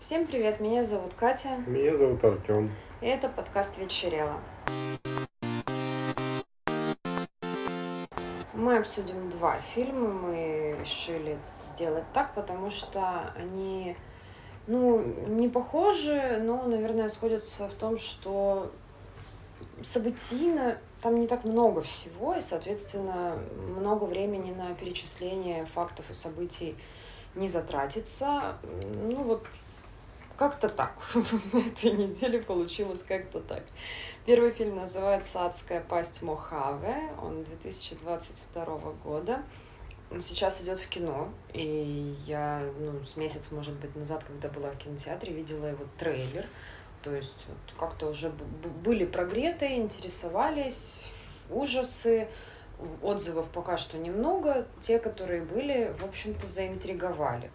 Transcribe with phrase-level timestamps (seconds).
[0.00, 1.58] Всем привет, меня зовут Катя.
[1.66, 2.74] Меня зовут Артем.
[3.02, 4.40] И это подкаст «Вечерело».
[8.54, 10.08] Мы обсудим два фильма.
[10.08, 13.94] Мы решили сделать так, потому что они,
[14.66, 18.72] ну, не похожи, но, наверное, сходятся в том, что
[19.84, 23.38] событийно там не так много всего, и, соответственно,
[23.76, 26.74] много времени на перечисление фактов и событий
[27.34, 28.56] не затратится.
[29.04, 29.46] Ну вот
[30.40, 30.94] как-то так.
[31.52, 33.62] На этой неделе получилось как-то так.
[34.24, 37.10] Первый фильм называется «Адская пасть Мохаве».
[37.22, 38.64] Он 2022
[39.04, 39.42] года.
[40.10, 41.28] Он сейчас идет в кино.
[41.52, 46.46] И я ну, с месяц, может быть, назад, когда была в кинотеатре, видела его трейлер.
[47.02, 48.32] То есть вот, как-то уже
[48.82, 51.02] были прогреты, интересовались,
[51.50, 52.28] ужасы,
[53.02, 54.66] отзывов пока что немного.
[54.80, 57.50] Те, которые были, в общем-то, заинтриговали.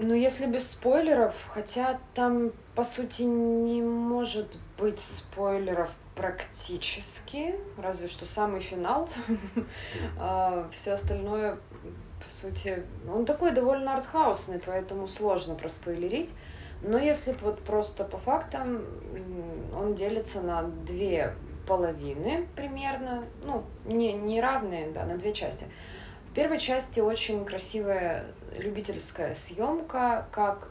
[0.00, 4.46] Ну, если без спойлеров, хотя там, по сути, не может
[4.78, 9.08] быть спойлеров практически, разве что самый финал.
[10.20, 11.58] А, Все остальное,
[12.24, 16.32] по сути, он такой довольно артхаусный, поэтому сложно проспойлерить.
[16.82, 18.84] Но если вот просто по фактам,
[19.76, 21.34] он делится на две
[21.66, 25.66] половины примерно, ну, не, не равные, да, на две части.
[26.38, 28.24] Первой части очень красивая
[28.56, 30.68] любительская съемка, как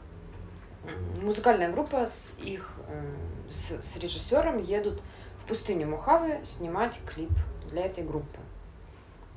[1.20, 5.02] музыкальная группа с их э, с, с режиссером едут
[5.42, 7.32] в пустыню Мухавы снимать клип
[7.70, 8.38] для этой группы.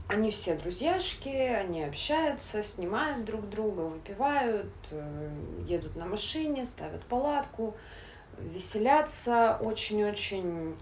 [0.08, 5.30] Они все друзьяшки, они общаются, снимают друг друга, выпивают, э,
[5.68, 7.76] едут на машине, ставят палатку,
[8.40, 9.58] веселятся.
[9.60, 10.78] Очень-очень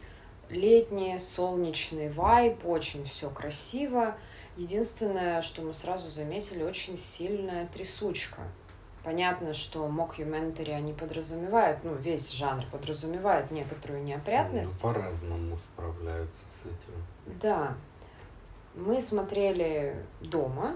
[0.52, 4.16] летний, солнечный вайб, очень все красиво.
[4.60, 8.42] Единственное, что мы сразу заметили, очень сильная трясучка.
[9.06, 14.84] Понятно, что мокюментари они подразумевают, ну, весь жанр подразумевает некоторую неопрятность.
[14.84, 17.38] Ну, по-разному справляются с этим.
[17.42, 17.78] Да.
[18.76, 20.76] Мы смотрели дома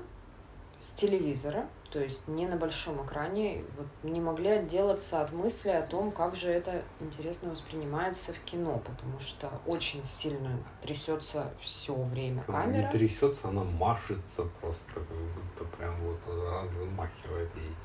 [0.79, 5.83] с телевизора, то есть не на большом экране, вот не могли отделаться от мысли о
[5.83, 12.41] том, как же это интересно воспринимается в кино, потому что очень сильно трясется все время
[12.41, 12.81] камера.
[12.81, 17.75] Не трясется, она машется просто, как будто прям вот размахивает ей.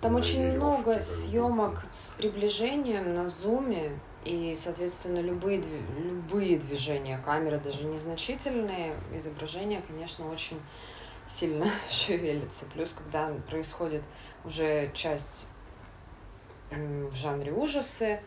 [0.00, 5.62] Там очень много съемок с приближением на зуме, и, соответственно, любые,
[5.98, 10.58] любые движения камеры, даже незначительные, изображения, конечно, очень
[11.26, 12.66] сильно шевелится.
[12.66, 14.02] Плюс, когда происходит
[14.44, 15.50] уже часть
[16.70, 18.20] в жанре ужасы,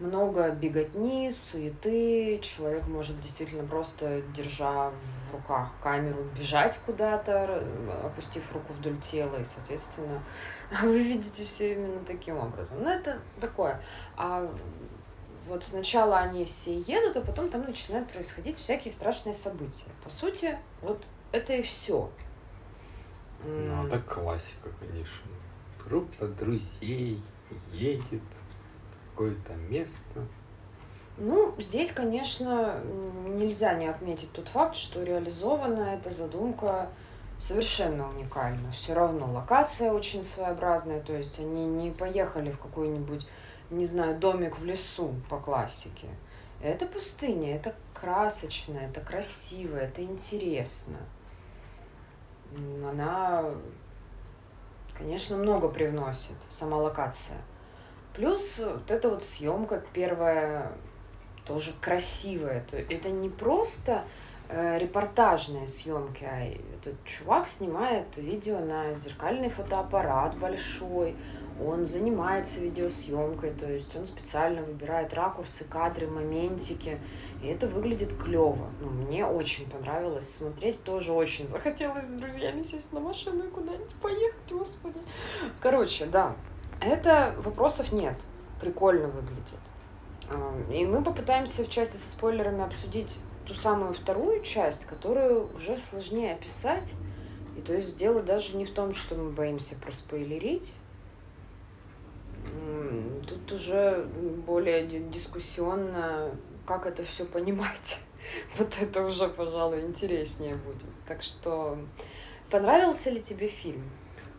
[0.00, 7.62] много беготни, суеты, человек может действительно просто, держа в руках камеру, бежать куда-то,
[8.04, 10.22] опустив руку вдоль тела, и, соответственно,
[10.82, 12.82] вы видите все именно таким образом.
[12.82, 13.80] Но это такое.
[14.16, 14.50] А
[15.46, 19.90] вот сначала они все едут, а потом там начинают происходить всякие страшные события.
[20.02, 22.10] По сути, вот это и все.
[23.44, 25.30] Ну, это классика, конечно.
[25.84, 27.22] Группа друзей
[27.72, 30.26] едет в какое-то место.
[31.18, 32.80] Ну, здесь, конечно,
[33.26, 36.88] нельзя не отметить тот факт, что реализована эта задумка
[37.38, 38.72] совершенно уникально.
[38.72, 43.26] Все равно локация очень своеобразная, то есть они не поехали в какой-нибудь,
[43.70, 46.08] не знаю, домик в лесу по классике.
[46.62, 50.96] Это пустыня, это красочно, это красиво, это интересно
[52.88, 53.44] она,
[54.96, 57.38] конечно, много привносит, сама локация.
[58.14, 60.72] Плюс вот эта вот съемка первая
[61.46, 62.64] тоже красивая.
[62.70, 64.04] То это не просто
[64.48, 71.16] э, репортажные съемки, а этот чувак снимает видео на зеркальный фотоаппарат большой,
[71.62, 76.98] он занимается видеосъемкой, то есть он специально выбирает ракурсы, кадры, моментики.
[77.44, 78.70] И это выглядит клево.
[78.80, 83.94] Ну, мне очень понравилось смотреть, тоже очень захотелось с друзьями сесть на машину и куда-нибудь
[84.00, 84.98] поехать, господи.
[85.60, 86.34] Короче, да,
[86.80, 88.16] это вопросов нет.
[88.62, 89.58] Прикольно выглядит.
[90.72, 93.14] И мы попытаемся в части со спойлерами обсудить
[93.44, 96.94] ту самую вторую часть, которую уже сложнее описать.
[97.58, 100.76] И то есть дело даже не в том, что мы боимся проспойлерить.
[103.28, 104.06] Тут уже
[104.46, 106.30] более дискуссионно
[106.66, 108.00] как это все понимать.
[108.58, 110.88] Вот это уже, пожалуй, интереснее будет.
[111.06, 111.78] Так что,
[112.50, 113.84] понравился ли тебе фильм?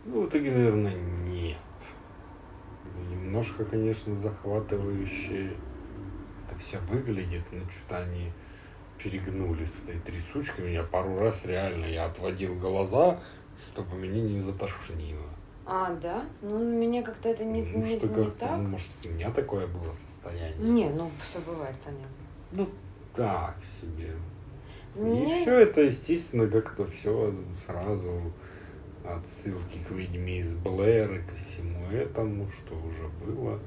[0.03, 1.57] Ну, в итоге, наверное, нет.
[3.09, 5.55] Немножко, конечно, захватывающе
[6.47, 8.31] это все выглядит, но что-то они
[8.97, 10.69] перегнули с этой трясучкой.
[10.69, 13.19] Меня пару раз реально я отводил глаза,
[13.59, 15.29] чтобы меня не затошнило.
[15.65, 16.23] А, да?
[16.41, 18.57] Ну, мне как-то это не, Ну, не, что не так.
[18.57, 20.55] ну, может, у меня такое было состояние.
[20.59, 22.07] Не, ну, все бывает, понятно.
[22.51, 22.69] Ну,
[23.15, 24.11] так себе.
[24.95, 27.33] Ну, И мне- все это, естественно, как-то все
[27.65, 28.31] сразу
[29.03, 33.59] отсылки к ведьме из Блэр и ко всему этому, что уже было.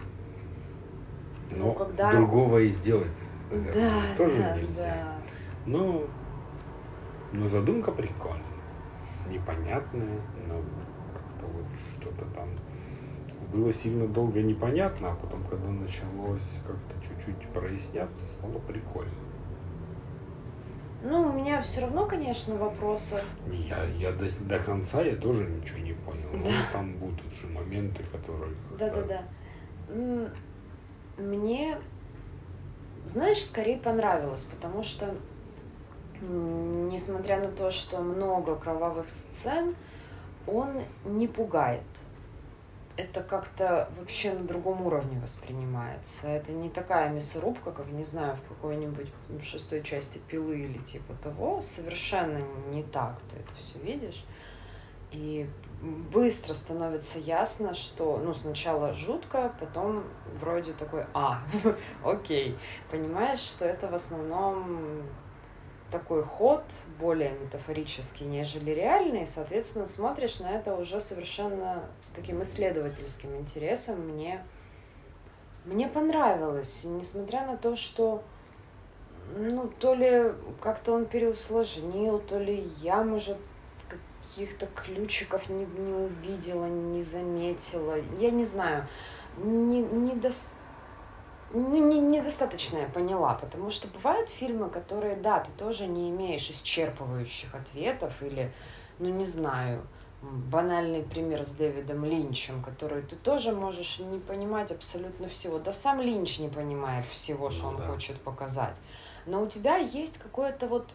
[1.51, 3.09] Но Ну, когда- другого и сделать,
[3.51, 4.75] наверное, Да, тоже да, нельзя.
[4.85, 5.19] да.
[5.67, 6.05] Но,
[7.33, 8.43] но задумка прикольная.
[9.29, 10.62] Непонятная, но
[11.12, 11.65] как-то вот
[12.00, 12.49] что-то там
[13.53, 19.11] было сильно долго непонятно, а потом, когда началось как-то чуть-чуть проясняться, стало прикольно.
[21.03, 23.23] Ну, у меня все равно, конечно, вопросы.
[23.47, 26.29] Не, Я, я до, до конца я тоже ничего не понял.
[26.33, 26.50] Но Да.
[26.73, 28.53] там будут же моменты, которые...
[28.79, 29.23] Да-да-да.
[31.17, 31.79] Мне,
[33.06, 35.15] знаешь, скорее понравилось, потому что,
[36.21, 39.75] несмотря на то, что много кровавых сцен,
[40.49, 41.83] он не пугает.
[42.97, 46.27] Это как-то вообще на другом уровне воспринимается.
[46.29, 51.62] Это не такая мясорубка, как, не знаю, в какой-нибудь шестой части пилы или типа того.
[51.62, 52.39] Совершенно
[52.71, 54.25] не так ты это все видишь.
[55.12, 55.49] И
[55.81, 60.05] быстро становится ясно, что, ну, сначала жутко, потом
[60.41, 61.43] вроде такой, а,
[62.05, 62.59] окей,
[62.91, 65.05] понимаешь, что это в основном
[65.90, 66.64] такой ход
[67.00, 74.00] более метафорический, нежели реальный, и, соответственно, смотришь на это уже совершенно с таким исследовательским интересом.
[74.00, 74.44] Мне,
[75.64, 78.23] мне понравилось, и несмотря на то, что
[79.37, 83.37] ну, то ли как-то он переусложнил, то ли я, может,
[83.88, 87.96] каких-то ключиков не, не увидела, не заметила.
[88.19, 88.87] Я не знаю.
[89.38, 90.55] Не, не дос-
[91.53, 96.50] ну, не, недостаточно я поняла, потому что бывают фильмы, которые, да, ты тоже не имеешь
[96.50, 98.53] исчерпывающих ответов или,
[98.99, 99.83] ну, не знаю,
[100.23, 105.59] банальный пример с Дэвидом Линчем, который ты тоже можешь не понимать абсолютно всего.
[105.59, 107.87] Да сам Линч не понимает всего, что Ну он да.
[107.87, 108.77] хочет показать.
[109.27, 110.89] Но у тебя есть какое-то вот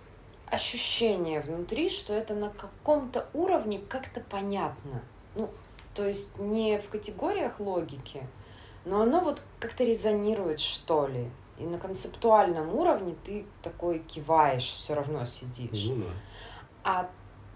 [0.48, 5.02] ощущение внутри, что это на каком-то уровне как-то понятно.
[5.36, 5.50] Ну,
[5.96, 8.28] то есть не в категориях логики,
[8.86, 11.30] но оно вот как-то резонирует, что ли.
[11.58, 15.86] И на концептуальном уровне ты такой киваешь, все равно сидишь.
[15.90, 16.12] Ну да.
[16.84, 17.10] А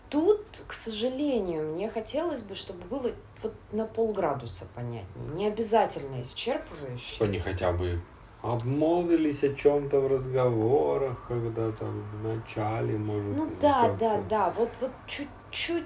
[0.09, 5.27] тут, к сожалению, мне хотелось бы, чтобы было вот на полградуса понятнее.
[5.33, 7.15] Не обязательно исчерпывающе.
[7.15, 7.99] Что они хотя бы
[8.41, 13.35] обмолвились о чем-то в разговорах, когда там в начале, может.
[13.35, 14.49] Ну или да, да, да.
[14.51, 15.85] Вот, вот чуть-чуть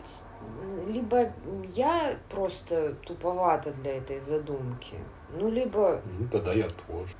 [0.87, 1.31] либо
[1.73, 4.95] я просто туповата для этой задумки,
[5.37, 7.13] ну либо, Ну тогда я тоже.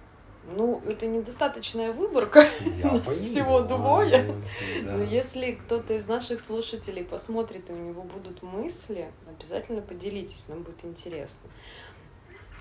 [0.56, 2.46] ну это недостаточная выборка.
[2.78, 4.19] Я Нас всего двое.
[4.24, 4.44] понимаю,
[4.84, 4.92] да.
[4.98, 10.63] Но если кто-то из наших слушателей посмотрит и у него будут мысли, обязательно поделитесь, нам
[10.63, 11.50] будет интересно.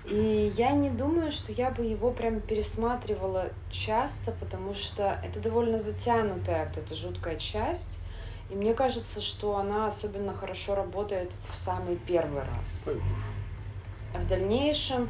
[0.05, 5.79] И я не думаю, что я бы его прям пересматривала часто, потому что это довольно
[5.79, 7.99] затянутая вот эта жуткая часть.
[8.49, 12.81] И мне кажется, что она особенно хорошо работает в самый первый раз.
[12.85, 13.05] Конечно.
[14.13, 15.07] А в дальнейшем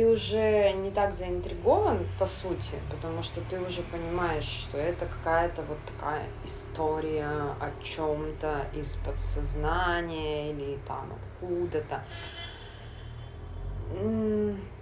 [0.00, 5.60] ты уже не так заинтригован, по сути, потому что ты уже понимаешь, что это какая-то
[5.60, 7.26] вот такая история
[7.60, 12.02] о чем-то из подсознания или там откуда-то.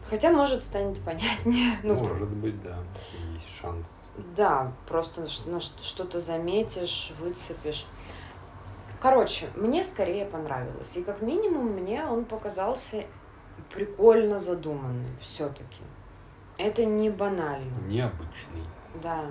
[0.08, 1.76] Хотя, может, станет понятнее.
[1.82, 2.78] Ну, Может быть, да.
[3.34, 3.88] Есть шанс.
[4.36, 7.86] да, просто что-то заметишь, выцепишь.
[9.00, 10.96] Короче, мне скорее понравилось.
[10.96, 13.04] И как минимум мне он показался
[13.72, 15.82] прикольно задуманным все-таки.
[16.56, 17.78] Это не банально.
[17.86, 18.64] Необычный.
[19.02, 19.26] Да.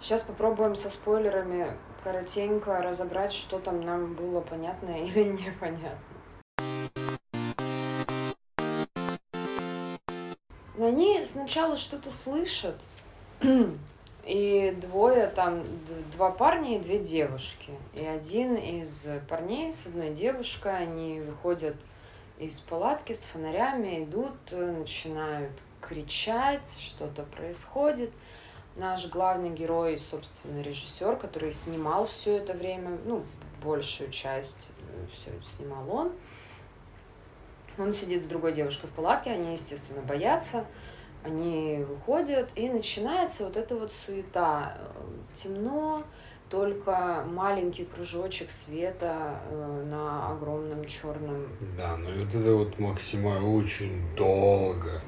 [0.00, 5.98] Сейчас попробуем со спойлерами коротенько разобрать, что там нам было понятно или непонятно.
[10.76, 12.80] Но Они сначала что-то слышат,
[14.24, 15.62] и двое там,
[16.12, 17.72] два парня и две девушки.
[17.94, 21.76] И один из парней с одной девушкой, они выходят
[22.40, 28.10] из палатки с фонарями, идут, э, начинают кричать, что-то происходит.
[28.76, 33.24] Наш главный герой, собственно, режиссер, который снимал все это время, ну,
[33.62, 34.70] большую часть
[35.12, 36.12] все это снимал он.
[37.78, 40.66] Он сидит с другой девушкой в палатке, они, естественно, боятся.
[41.22, 44.78] Они выходят, и начинается вот эта вот суета.
[44.78, 46.04] Э, Темно,
[46.50, 53.54] только маленький кружочек света э, на огромном черном Да, но и вот это вот максимально
[53.54, 55.00] очень долго.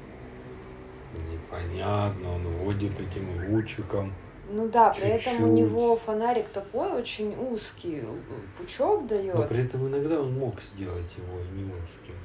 [1.13, 4.13] Непонятно, он водит этим лучиком.
[4.49, 5.51] Ну да, при этом у Чуть-чуть.
[5.53, 8.03] него фонарик такой очень узкий,
[8.57, 9.35] пучок дает.
[9.35, 12.15] Но при этом иногда он мог сделать его не узким.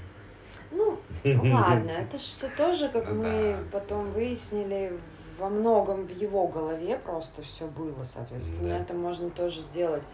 [0.71, 0.99] Ну,
[1.55, 4.99] ладно, это же все тоже, как Ну мы потом выяснили,
[5.39, 8.79] во многом в его голове просто все было, соответственно, Да.
[8.81, 10.05] это можно тоже сделать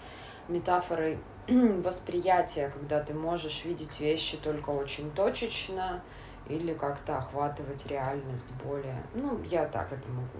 [0.49, 6.02] метафорой восприятия, когда ты можешь видеть вещи только очень точечно
[6.49, 9.02] или как-то охватывать реальность более.
[9.14, 10.38] Ну, я так это могу.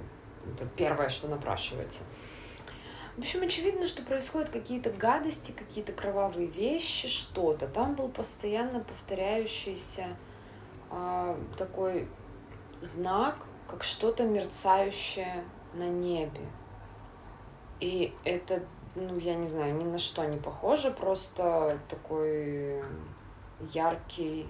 [0.55, 2.03] Это первое, что напрашивается.
[3.17, 7.69] В общем, очевидно, что происходят какие-то гадости, какие-то кровавые вещи, что-то.
[7.69, 10.09] Там был постоянно повторяющийся
[10.91, 12.09] а, такой
[12.83, 13.37] знак,
[13.75, 16.43] как что-то мерцающее на небе.
[17.81, 18.63] И это,
[18.95, 22.81] ну, я не знаю, ни на что не похоже, просто такой
[23.73, 24.47] яркий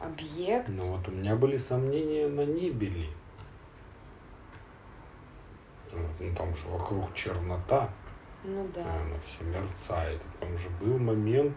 [0.00, 0.66] объект.
[0.68, 3.10] Но вот у меня были сомнения на небе ли.
[5.92, 7.90] Ну, там же вокруг чернота,
[8.44, 8.80] Ну да.
[8.82, 10.22] оно все мерцает.
[10.40, 11.54] Там же был момент.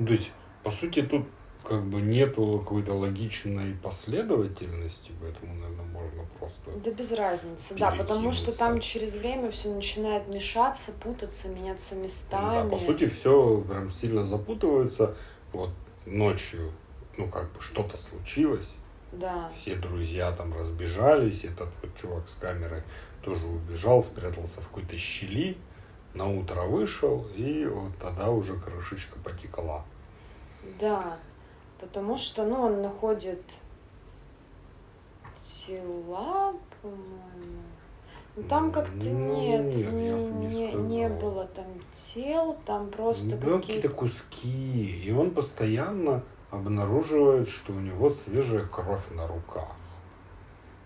[0.00, 0.32] Ну, то есть,
[0.64, 1.24] по сути, тут
[1.64, 6.70] как бы нету какой-то логичной последовательности, поэтому, наверное, можно просто...
[6.82, 12.54] Да без разницы, да, потому что там через время все начинает мешаться, путаться, меняться местами.
[12.54, 15.14] Да, по сути, все прям сильно запутывается.
[15.52, 15.70] Вот
[16.06, 16.72] ночью,
[17.16, 18.72] ну, как бы что-то случилось,
[19.12, 19.50] Да.
[19.54, 22.82] все друзья там разбежались, этот вот чувак с камерой
[23.22, 25.56] тоже убежал, спрятался в какой-то щели,
[26.14, 29.84] на утро вышел, и вот тогда уже крышечка потекла.
[30.80, 31.18] Да,
[31.80, 33.42] потому что, ну, он находит
[35.42, 37.62] тела, по-моему.
[38.36, 43.36] Ну, там как-то Ну, нет, нет, не, не не, было там тел, там просто да,
[43.36, 43.58] какие-то...
[43.58, 49.68] какие-то куски, и он постоянно обнаруживает, что у него свежая кровь на руках.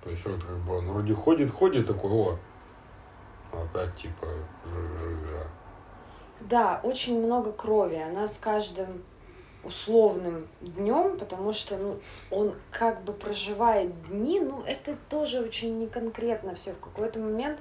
[0.03, 2.39] То есть вот как бы он вроде ходит, ходит, такой, о,
[3.53, 4.27] опять типа
[4.65, 5.47] жи- жижа.
[6.41, 7.97] Да, очень много крови.
[7.97, 9.03] Она с каждым
[9.64, 12.00] условным днем, потому что ну,
[12.31, 16.73] он как бы проживает дни, ну это тоже очень неконкретно все.
[16.73, 17.59] В какой-то момент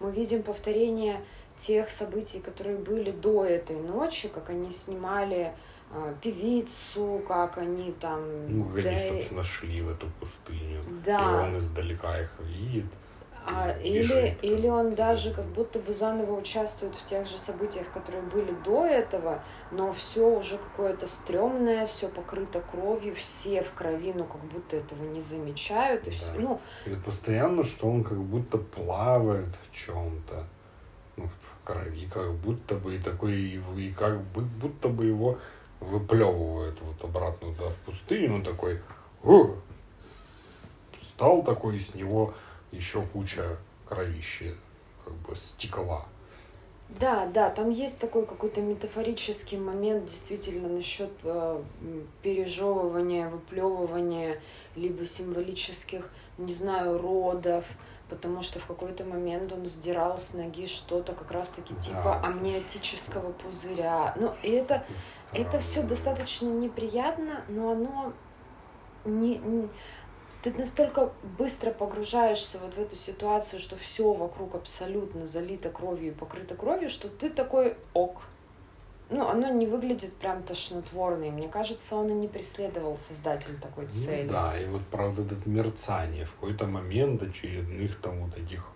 [0.00, 1.20] мы видим повторение
[1.56, 5.52] тех событий, которые были до этой ночи, как они снимали
[5.92, 8.20] а, певицу, как они там...
[8.48, 10.82] Ну, как они, да- собственно, шли в эту пустыню.
[11.04, 11.20] Да.
[11.20, 12.86] И он издалека их видит.
[13.46, 18.22] А, или, или он даже как будто бы заново участвует в тех же событиях, которые
[18.22, 24.24] были до этого, но все уже какое-то стрёмное, все покрыто кровью, все в крови, ну
[24.24, 26.08] как будто этого не замечают.
[26.08, 26.16] И Да.
[26.16, 30.44] всё- ну, И постоянно, что он как будто плавает в чем-то.
[31.16, 35.38] Ну, в крови, как будто бы и такой, и, как будто бы его
[35.80, 38.36] выплевывает вот обратно туда в пустыню.
[38.36, 38.80] Он такой,
[39.22, 39.50] «Ух!»
[40.98, 42.34] встал такой, с него
[42.74, 43.56] еще куча
[43.88, 44.54] кровищи
[45.04, 46.06] как бы стекла.
[47.00, 51.62] да, да, там есть такой какой-то метафорический момент действительно насчет э,
[52.22, 54.40] пережевывания, выплевывания,
[54.76, 57.64] либо символических, не знаю, родов,
[58.08, 62.26] потому что в какой-то момент он сдирал с ноги что-то как раз-таки Да, типа это
[62.28, 64.14] амниотического пузыря.
[64.16, 64.84] Ну, и это,
[65.32, 65.88] это все странно.
[65.88, 68.12] достаточно неприятно, но оно
[69.04, 69.68] не, не-
[70.44, 76.14] Ты настолько быстро погружаешься вот в эту ситуацию, что все вокруг абсолютно залито кровью и
[76.14, 78.20] покрыто кровью, что ты такой ок.
[79.08, 83.84] Ну, оно не выглядит прям тошнотворно, и мне кажется, он и не преследовал создатель такой
[83.84, 84.28] Ну цели.
[84.28, 88.66] да, и вот правда это мерцание в какой-то момент очередных там вот этих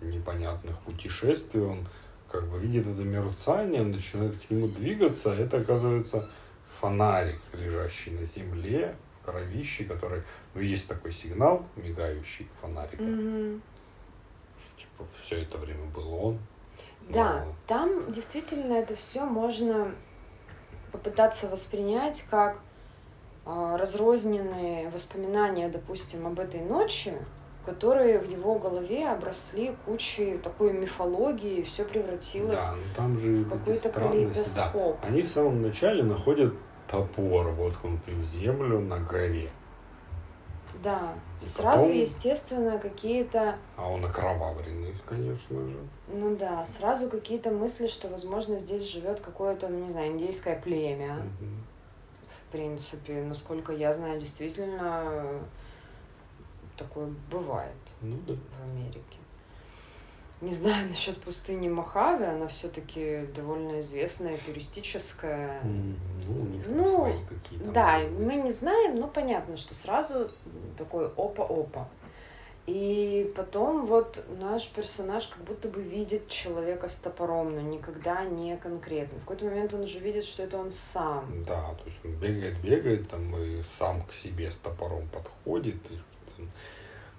[0.00, 1.86] непонятных путешествий, он
[2.28, 6.28] как бы видит это мерцание, начинает к нему двигаться, а это оказывается
[6.68, 10.22] фонарик, лежащий на земле, кровище, который,
[10.54, 13.62] ну есть такой сигнал, мигающий фонариком,
[14.58, 16.38] что типа все это время был он.
[17.08, 19.92] Да, Но- там действительно это все можно
[20.92, 22.58] попытаться воспринять как
[23.44, 27.12] а, разрозненные воспоминания, допустим, об этой ночи,
[27.66, 33.38] которые в его голове обросли кучей такой мифологии, и все превратилось Да, ну там же
[33.44, 34.68] в какой-то странности, да.
[34.70, 34.98] калейдоскоп.
[35.04, 36.54] Они в самом начале находят
[36.92, 39.50] топор, воткнутый в землю на горе.
[40.84, 41.14] Да.
[41.40, 45.76] И И сразу, потом- естественно, какие-то, А он окровавленный, конечно же.
[46.08, 51.14] ну да, сразу какие-то мысли, что, возможно, здесь живет какое-то, ну не знаю, индейское племя.
[51.14, 51.64] Мгм.
[52.28, 55.40] В принципе, насколько я знаю, действительно э,
[56.76, 57.72] такое бывает
[58.02, 58.34] Ну да.
[58.34, 59.18] в Америке.
[60.42, 65.60] Не знаю насчет пустыни Мохаве, она все-таки довольно известная, туристическая.
[65.62, 65.94] Ну,
[66.28, 67.70] у них Ну, свои какие-то.
[67.70, 70.28] Да, мы не знаем, но понятно, что сразу
[70.76, 71.88] такой опа-опа.
[72.66, 78.56] И потом вот наш персонаж как будто бы видит человека с топором, но никогда не
[78.56, 79.18] конкретно.
[79.18, 81.44] В какой-то момент он уже видит, что это он сам.
[81.46, 85.76] Да, то есть он бегает, бегает, там и сам к себе с топором подходит.
[85.90, 86.48] И,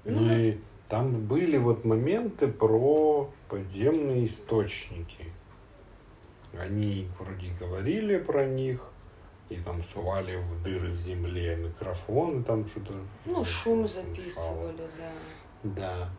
[0.03, 0.57] ну, ну и
[0.89, 5.31] там были вот моменты про подземные источники.
[6.57, 8.81] Они вроде говорили про них,
[9.49, 12.93] и там сували в дыры в земле микрофоны, там что-то...
[13.25, 15.11] Ну, шум записывали, да.
[15.63, 16.09] Да.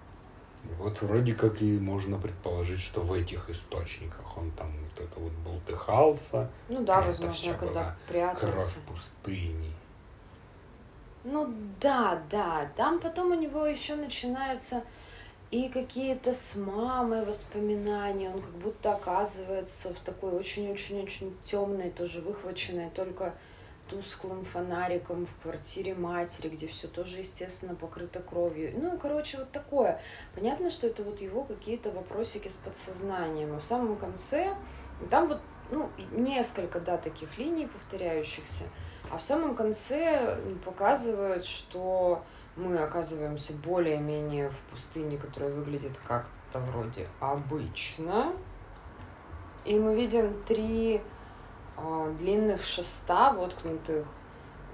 [0.79, 5.33] Вот вроде как и можно предположить, что в этих источниках он там вот это вот
[5.33, 6.51] бултыхался.
[6.69, 8.47] Ну да, возможно, когда прятался.
[8.47, 9.73] Кровь пустыни.
[11.25, 12.71] Ну да, да.
[12.77, 14.85] Там потом у него еще начинается
[15.51, 18.31] и какие-то с мамой воспоминания.
[18.31, 23.35] Он как будто оказывается в такой очень-очень-очень темной, тоже выхваченной только
[23.89, 28.73] тусклым фонариком в квартире матери, где все тоже, естественно, покрыто кровью.
[28.77, 30.01] Ну, короче, вот такое.
[30.35, 33.55] Понятно, что это вот его какие-то вопросики с подсознанием.
[33.55, 34.55] А в самом конце,
[35.11, 35.41] там вот,
[35.71, 38.65] ну, несколько, да, таких линий повторяющихся,
[39.11, 42.23] а в самом конце показывают, что
[42.57, 48.33] мы оказываемся более-менее в пустыне, которая выглядит как-то вроде обычно.
[49.65, 51.01] И мы видим три
[51.77, 54.07] э, длинных шеста, воткнутых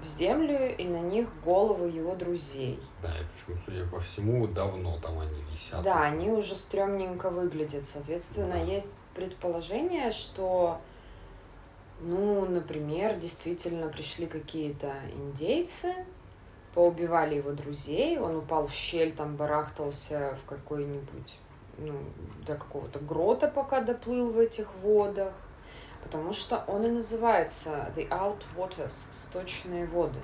[0.03, 2.79] в землю, и на них головы его друзей.
[3.01, 5.83] Да, и причем, судя по всему, давно там они висят.
[5.83, 7.85] Да, они уже стрёмненько выглядят.
[7.85, 8.59] Соответственно, да.
[8.59, 10.81] есть предположение, что,
[12.01, 15.93] ну, например, действительно пришли какие-то индейцы,
[16.73, 21.39] поубивали его друзей, он упал в щель, там барахтался в какой-нибудь,
[21.77, 21.93] ну,
[22.45, 25.33] до какого-то грота, пока доплыл в этих водах,
[26.03, 30.19] потому что он и называется The Out Waters, сточные воды.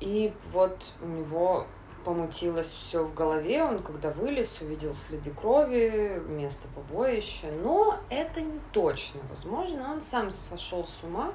[0.00, 1.66] И вот у него
[2.10, 8.58] помутилось все в голове, он когда вылез, увидел следы крови, место побоища, но это не
[8.72, 9.20] точно.
[9.30, 11.32] Возможно, он сам сошел с ума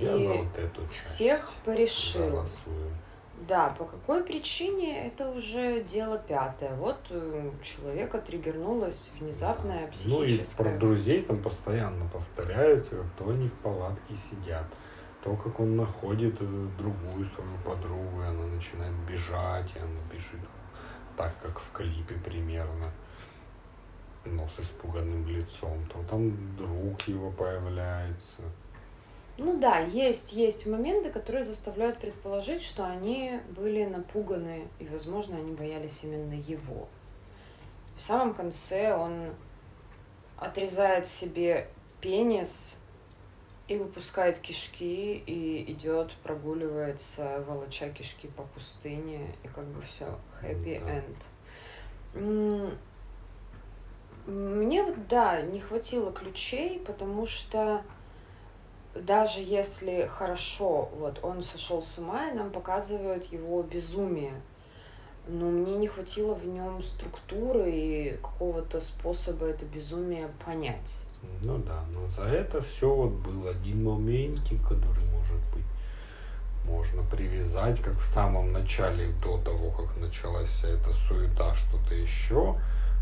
[0.00, 2.30] Я и вот эту всех порешил.
[2.30, 2.90] Голосую.
[3.46, 6.74] Да, по какой причине, это уже дело пятое.
[6.76, 10.64] Вот у человека триггернулась внезапная психическая...
[10.64, 14.64] Ну и про друзей там постоянно повторяется, как то они в палатке сидят,
[15.22, 20.40] то, как он находит э, другую свою подругу, и она начинает бежать, и она бежит
[21.16, 22.92] так, как в клипе примерно,
[24.24, 28.42] но с испуганным лицом, то там друг его появляется.
[29.36, 35.52] Ну да, есть, есть моменты, которые заставляют предположить, что они были напуганы, и, возможно, они
[35.52, 36.88] боялись именно его.
[37.96, 39.30] В самом конце он
[40.36, 41.68] отрезает себе
[42.00, 42.82] пенис
[43.68, 50.06] и выпускает кишки, и идет, прогуливается, волоча кишки по пустыне, и как бы все,
[50.42, 50.82] happy
[52.14, 52.74] end.
[54.26, 57.82] Мне вот, да, не хватило ключей, потому что
[58.94, 64.40] даже если хорошо, вот он сошел с ума, и нам показывают его безумие,
[65.26, 70.96] но мне не хватило в нем структуры и какого-то способа это безумие понять.
[71.42, 75.64] Ну да, но за это все вот был один моментик, который может быть
[76.64, 82.56] можно привязать, как в самом начале, до того, как началась вся эта суета, что-то еще.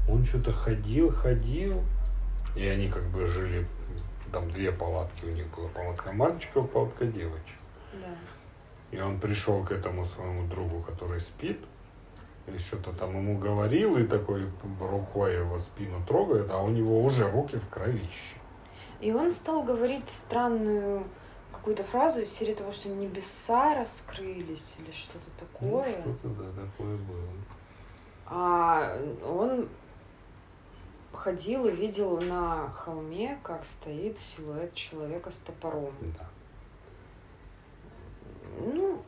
[0.09, 1.83] Он что-то ходил, ходил,
[2.55, 3.66] и они как бы жили
[4.33, 7.57] там две палатки у них было, палатка мальчиков, палатка девочек.
[7.92, 8.96] Да.
[8.96, 11.59] И он пришел к этому своему другу, который спит,
[12.46, 14.48] и что-то там ему говорил, и такой
[14.80, 18.37] рукой его спину трогает, а у него уже руки в кровище.
[19.00, 21.06] И он стал говорить странную
[21.52, 26.02] какую-то фразу из серии того, что небеса раскрылись или что-то такое.
[26.04, 27.28] Ну, что-то, да, такое было.
[28.26, 29.68] А он
[31.12, 35.92] ходил и видел на холме, как стоит силуэт человека с топором.
[36.00, 36.28] Да.
[38.61, 39.02] Ну,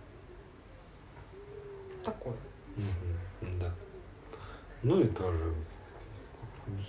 [2.05, 2.37] такое.
[2.77, 3.75] Угу, да.
[4.83, 5.55] Ну и тоже,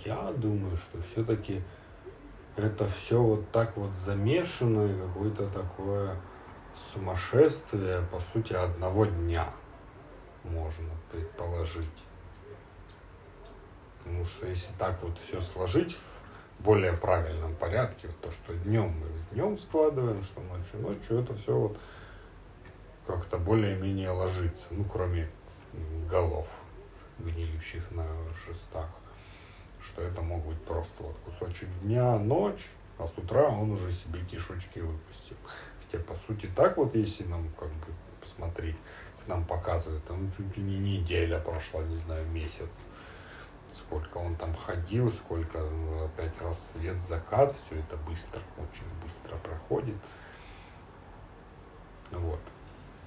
[0.04, 1.62] я думаю, что все-таки
[2.56, 6.16] это все вот так вот замешано и какое-то такое
[6.76, 9.52] сумасшествие, по сути, одного дня
[10.44, 11.88] можно предположить.
[13.98, 18.94] Потому что если так вот все сложить в более правильном порядке, вот то, что днем
[18.98, 21.78] мы днем складываем, что ночью ночью, это все вот
[23.06, 25.28] как-то более-менее ложится, ну, кроме
[26.08, 26.48] голов,
[27.18, 28.88] гниющих на шестах,
[29.82, 34.20] что это мог быть просто вот кусочек дня, ночь, а с утра он уже себе
[34.24, 35.36] кишочки выпустил.
[35.80, 37.86] Хотя, по сути, так вот, если нам как бы
[38.20, 38.76] посмотреть,
[39.26, 42.86] нам показывают, там чуть ли не неделя прошла, не знаю, месяц.
[43.72, 49.96] Сколько он там ходил, сколько ну, опять рассвет, закат, все это быстро, очень быстро проходит.
[52.10, 52.40] Вот.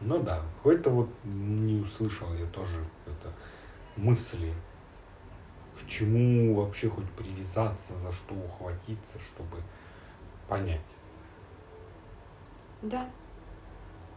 [0.01, 3.33] Ну да, какой-то вот не услышал я тоже это
[3.95, 4.53] мысли,
[5.79, 9.57] к чему вообще хоть привязаться, за что ухватиться, чтобы
[10.47, 10.81] понять.
[12.81, 13.09] Да.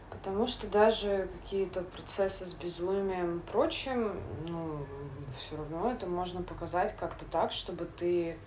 [0.09, 4.85] Потому что даже какие-то процессы с безумием и прочим, ну,
[5.39, 8.37] все равно это можно показать как-то так, чтобы ты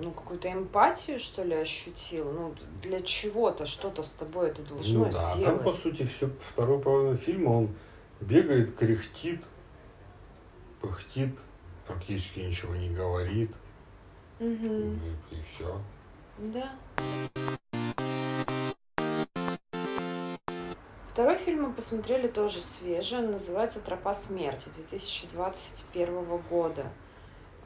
[0.00, 2.30] ну, какую-то эмпатию, что ли, ощутил.
[2.32, 5.30] Ну, для чего-то, что-то с тобой это должно ну, да.
[5.30, 5.56] сделать.
[5.56, 7.74] Там, по сути, все второй половина фильма, он
[8.20, 9.42] бегает, кряхтит,
[10.80, 11.38] пыхтит,
[11.86, 13.50] практически ничего не говорит.
[14.40, 14.48] Угу.
[14.50, 15.80] И, и все.
[16.38, 16.72] Да.
[21.08, 26.86] Второй фильм мы посмотрели тоже свежий, он называется «Тропа смерти» 2021 года.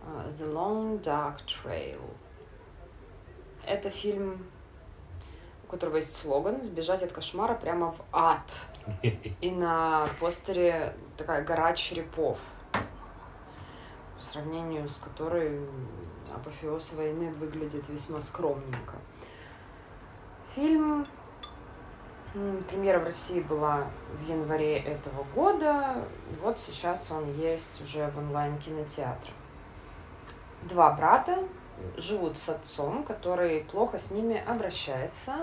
[0.06, 2.00] А, The Long Dark Trail.
[3.66, 4.46] Это фильм,
[5.64, 8.52] у которого есть слоган «Сбежать от кошмара прямо в ад».
[9.40, 12.38] И на постере такая гора черепов,
[12.72, 15.60] по сравнению с которой
[16.32, 18.94] апофеоз войны выглядит весьма скромненько.
[20.54, 21.04] Фильм
[22.68, 26.04] Премьера в России была в январе этого года.
[26.42, 29.35] Вот сейчас он есть уже в онлайн-кинотеатрах.
[30.68, 31.38] Два брата
[31.96, 35.34] живут с отцом, который плохо с ними обращается.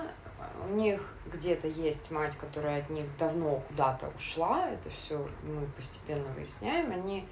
[0.69, 4.69] У них где-то есть мать, которая от них давно куда-то ушла.
[4.69, 6.91] Это все мы постепенно выясняем.
[6.91, 7.27] Они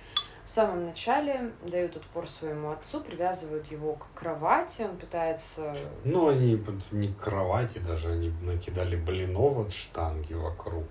[0.45, 5.75] в самом начале дают отпор своему отцу, привязывают его к кровати, он пытается...
[6.03, 10.87] Ну, они не к кровати даже, они накидали блинов от штанги вокруг.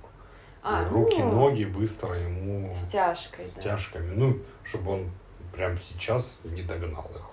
[0.62, 2.72] А, и руки, ну, ноги быстро ему...
[2.72, 4.10] Стяжкой, Стяжками.
[4.10, 4.20] Да.
[4.20, 5.10] Ну, чтобы он
[5.52, 7.30] прямо сейчас не догнал их.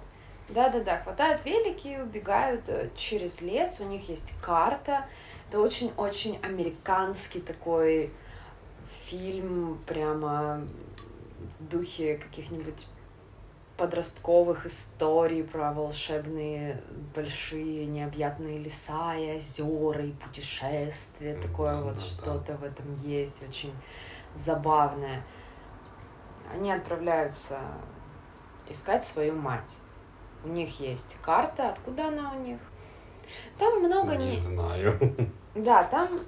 [0.49, 5.05] Да-да-да, хватают велики, убегают э, через лес, у них есть карта.
[5.49, 8.11] Это очень-очень американский такой
[9.05, 10.61] фильм, прямо
[11.59, 12.87] в духе каких-нибудь
[13.77, 16.81] подростковых историй про волшебные
[17.15, 21.35] большие необъятные леса и озера и путешествия.
[21.35, 22.57] Такое да, вот да, что-то да.
[22.57, 23.73] в этом есть, очень
[24.35, 25.23] забавное.
[26.53, 27.59] Они отправляются
[28.69, 29.79] искать свою мать.
[30.43, 32.59] У них есть карта, откуда она у них?
[33.57, 34.31] Там много не...
[34.31, 34.99] Не знаю.
[35.55, 36.21] Да, там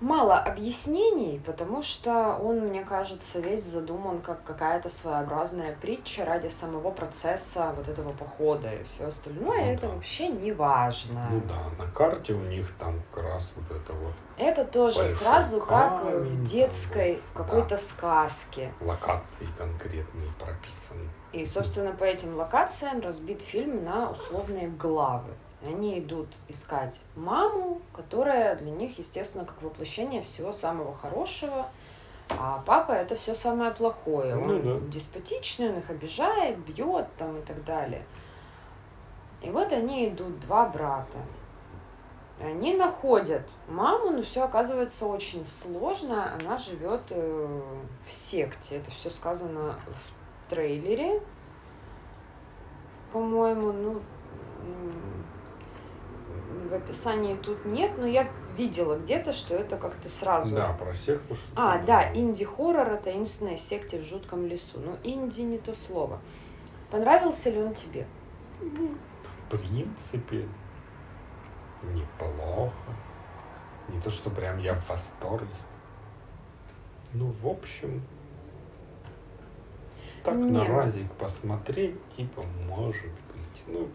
[0.00, 6.90] мало объяснений, потому что он, мне кажется, весь задуман как какая-то своеобразная притча ради самого
[6.90, 9.64] процесса вот этого похода и все остальное.
[9.64, 9.94] Ну, это да.
[9.94, 11.26] вообще не важно.
[11.30, 14.12] Ну да, на карте у них там как раз вот это вот.
[14.36, 17.78] Это тоже сразу как в детской вот, какой-то да.
[17.78, 18.72] сказке.
[18.80, 21.08] Локации конкретные прописаны.
[21.32, 25.32] И, собственно, по этим локациям разбит фильм на условные главы.
[25.62, 31.66] Они идут искать маму, которая для них, естественно, как воплощение всего самого хорошего.
[32.30, 34.34] А папа это все самое плохое.
[34.34, 34.92] Ну он да.
[34.92, 38.04] деспотичный, он их обижает, бьет там и так далее.
[39.42, 41.18] И вот они идут, два брата.
[42.40, 46.34] Они находят маму, но все оказывается очень сложно.
[46.34, 47.60] Она живет э,
[48.06, 48.76] в секте.
[48.76, 50.15] Это все сказано в
[50.48, 51.20] трейлере,
[53.12, 53.72] по-моему.
[53.72, 54.02] Ну,
[56.68, 60.54] в описании тут нет, но я видела где-то, что это как-то сразу...
[60.54, 64.80] Да, про секту что А, да, инди-хоррор— это таинственная секте в жутком лесу.
[64.84, 66.20] Ну, инди не то слово.
[66.90, 68.06] Понравился ли он тебе?
[68.60, 70.48] В принципе,
[71.82, 72.92] неплохо.
[73.88, 75.46] Не то, что прям я в восторге.
[77.12, 78.02] Ну, в общем,
[80.26, 80.52] так Нет.
[80.52, 83.62] на разик посмотреть, типа, может быть.
[83.68, 83.88] Ну,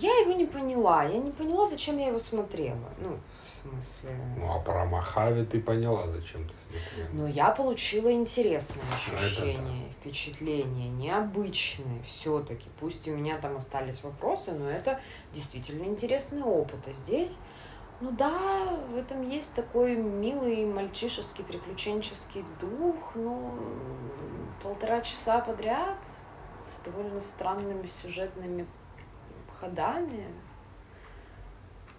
[0.00, 1.02] я его не поняла.
[1.02, 2.88] Я не поняла, зачем я его смотрела.
[3.00, 3.18] Ну,
[3.50, 4.16] в смысле...
[4.38, 7.08] Ну, а про Махави ты поняла, зачем ты смотрела.
[7.12, 9.94] Ну, я получила интересное ну, ощущение, да.
[10.00, 12.68] впечатление, необычное все-таки.
[12.78, 15.00] Пусть у меня там остались вопросы, но это
[15.34, 16.78] действительно интересный опыт.
[16.86, 17.40] А здесь...
[18.00, 23.54] Ну да, в этом есть такой милый мальчишеский приключенческий дух, но
[24.62, 25.98] полтора часа подряд
[26.62, 28.66] с довольно странными сюжетными
[29.60, 30.26] ходами.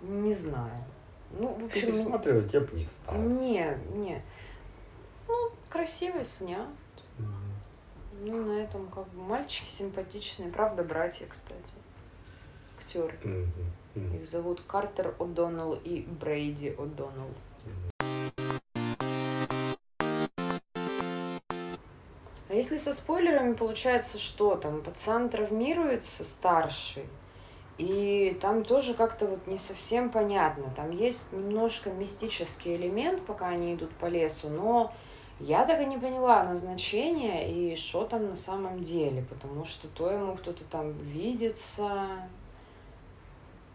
[0.01, 0.83] Не знаю.
[1.31, 1.87] Ну, в общем...
[1.87, 3.15] Пересматривать я бы не стал.
[3.15, 4.21] Не, не.
[5.27, 6.67] Ну, красиво снят.
[7.19, 8.25] Mm-hmm.
[8.25, 10.51] Ну, на этом как бы мальчики симпатичные.
[10.51, 11.61] Правда, братья, кстати.
[12.79, 13.15] Актеры.
[13.23, 13.47] Mm-hmm.
[13.95, 14.21] Mm-hmm.
[14.21, 17.34] Их зовут Картер О'Доннелл и Брейди О'Доннелл.
[22.47, 24.82] А если со спойлерами получается что там?
[24.82, 27.06] Пацан травмируется старший,
[27.77, 30.65] и там тоже как-то вот не совсем понятно.
[30.75, 34.93] Там есть немножко мистический элемент, пока они идут по лесу, но
[35.39, 40.12] я так и не поняла назначение и что там на самом деле, потому что то
[40.12, 42.08] ему кто-то там видится,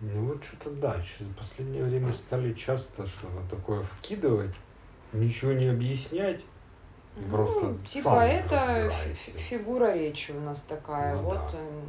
[0.01, 4.55] ну вот что-то да, сейчас в последнее время стали часто что-то такое вкидывать,
[5.13, 6.43] ничего не объяснять.
[7.17, 8.93] Ну, просто типа это
[9.49, 11.51] фигура речи у нас такая, Ну вот да.
[11.55, 11.83] э,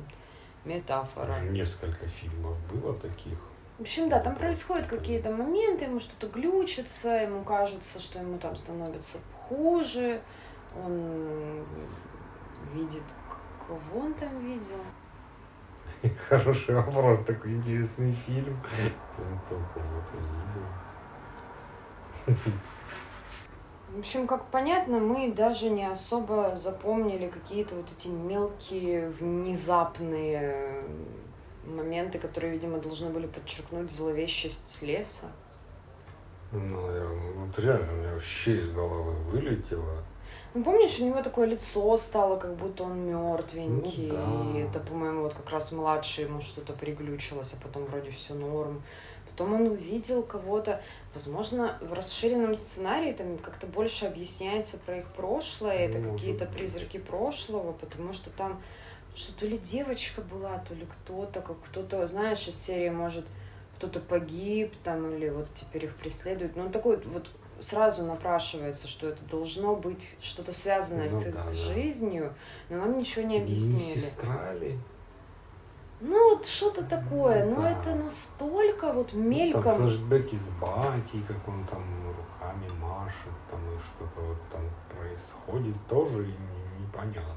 [0.63, 1.33] метафора.
[1.33, 3.37] Уже несколько фильмов было таких.
[3.77, 8.55] В общем, да, там происходят какие-то моменты, ему что-то глючится, ему кажется, что ему там
[8.55, 10.19] становится хуже,
[10.83, 11.63] он
[12.73, 13.03] видит,
[13.67, 14.79] кого он там видел.
[16.29, 18.57] Хороший вопрос, такой интересный фильм.
[19.49, 20.17] Кого-то
[22.27, 22.47] видел.
[23.89, 30.83] В общем, как понятно, мы даже не особо запомнили какие-то вот эти мелкие, внезапные
[31.65, 35.27] моменты, которые, видимо, должны были подчеркнуть зловещесть леса.
[36.51, 40.03] Ну, наверное, вот реально у меня вообще из головы вылетело.
[40.57, 44.07] Ну, помнишь, у него такое лицо стало, как будто он мертвенький.
[44.07, 44.59] Ну да.
[44.59, 48.81] И это, по-моему, вот как раз младший ему что-то приглючилось, а потом вроде все норм.
[49.29, 50.81] Потом он увидел кого-то.
[51.13, 55.77] Возможно, в расширенном сценарии там как-то больше объясняется про их прошлое.
[55.77, 58.59] Это какие-то призраки прошлого, потому что там
[59.13, 63.25] что то ли девочка была, то ли кто-то, как кто-то, знаешь, из серии может
[63.77, 66.55] кто-то погиб там или вот теперь их преследуют.
[66.55, 67.27] Ну, такой вот
[67.61, 72.33] сразу напрашивается, что это должно быть что-то связанное Ну с их да, жизнью,
[72.69, 73.79] но нам ничего не Не объяснили.
[73.79, 74.77] сестра ли?
[75.99, 77.71] Ну, вот что-то такое, Ну но да.
[77.71, 79.77] это настолько вот Ну, Там мельком.
[79.77, 84.61] флешбеки с батей, как он там руками машет, там и что-то вот там
[84.95, 87.33] происходит, тоже не- непонятно.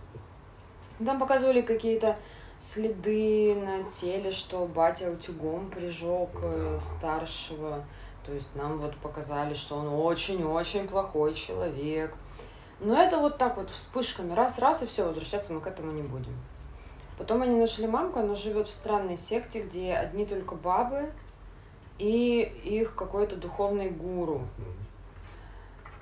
[1.04, 2.18] Там показывали какие-то
[2.58, 6.80] следы на теле, что батя утюгом прижег э, Да.
[6.80, 7.84] старшего.
[8.26, 12.14] То есть нам вот показали, что он очень-очень плохой человек.
[12.80, 16.34] Но это вот так вот вспышками раз-раз и все, возвращаться мы к этому не будем.
[17.18, 21.12] Потом они нашли мамку, она живет в странной секте, где одни только бабы
[21.98, 24.42] и их какой-то духовный гуру.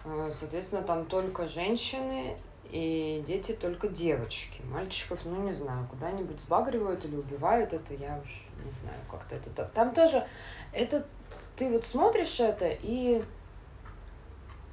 [0.04, 2.36] Э, Соответственно, там только женщины
[2.70, 4.62] и дети только девочки.
[4.70, 9.50] Мальчиков, ну не знаю, куда-нибудь сбагривают или убивают, это я уж не знаю, как-то это...
[9.50, 10.24] та- Там тоже,
[10.72, 11.04] это,
[11.58, 13.22] ты вот смотришь это и,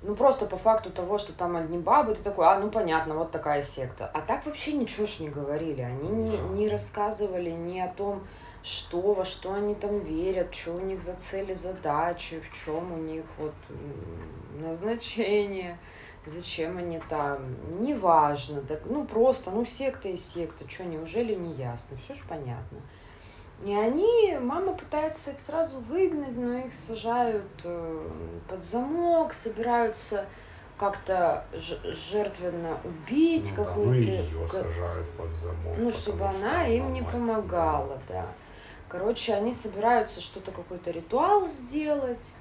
[0.03, 3.31] ну просто по факту того, что там одни бабы, ты такой, а, ну понятно, вот
[3.31, 4.09] такая секта.
[4.13, 8.21] А так вообще ничего ж не говорили, они не, не рассказывали ни о том,
[8.63, 12.97] что, во что они там верят, что у них за цели, задачи, в чем у
[12.97, 13.53] них вот
[14.59, 15.77] назначение,
[16.25, 21.97] зачем они там, неважно, так, ну просто, ну секта и секта, что, неужели не ясно,
[21.97, 22.79] все же понятно.
[23.63, 28.09] И они, мама пытается их сразу выгнать, но их сажают э,
[28.49, 30.25] под замок, собираются
[30.77, 33.91] как-то жертвенно убить Ну, да, какую-то...
[33.91, 35.77] ну и ее сажают под замок.
[35.77, 38.25] ну, чтобы что она им не помогала, да.
[38.89, 42.33] Короче, они собираются что-то, какой-то ритуал сделать,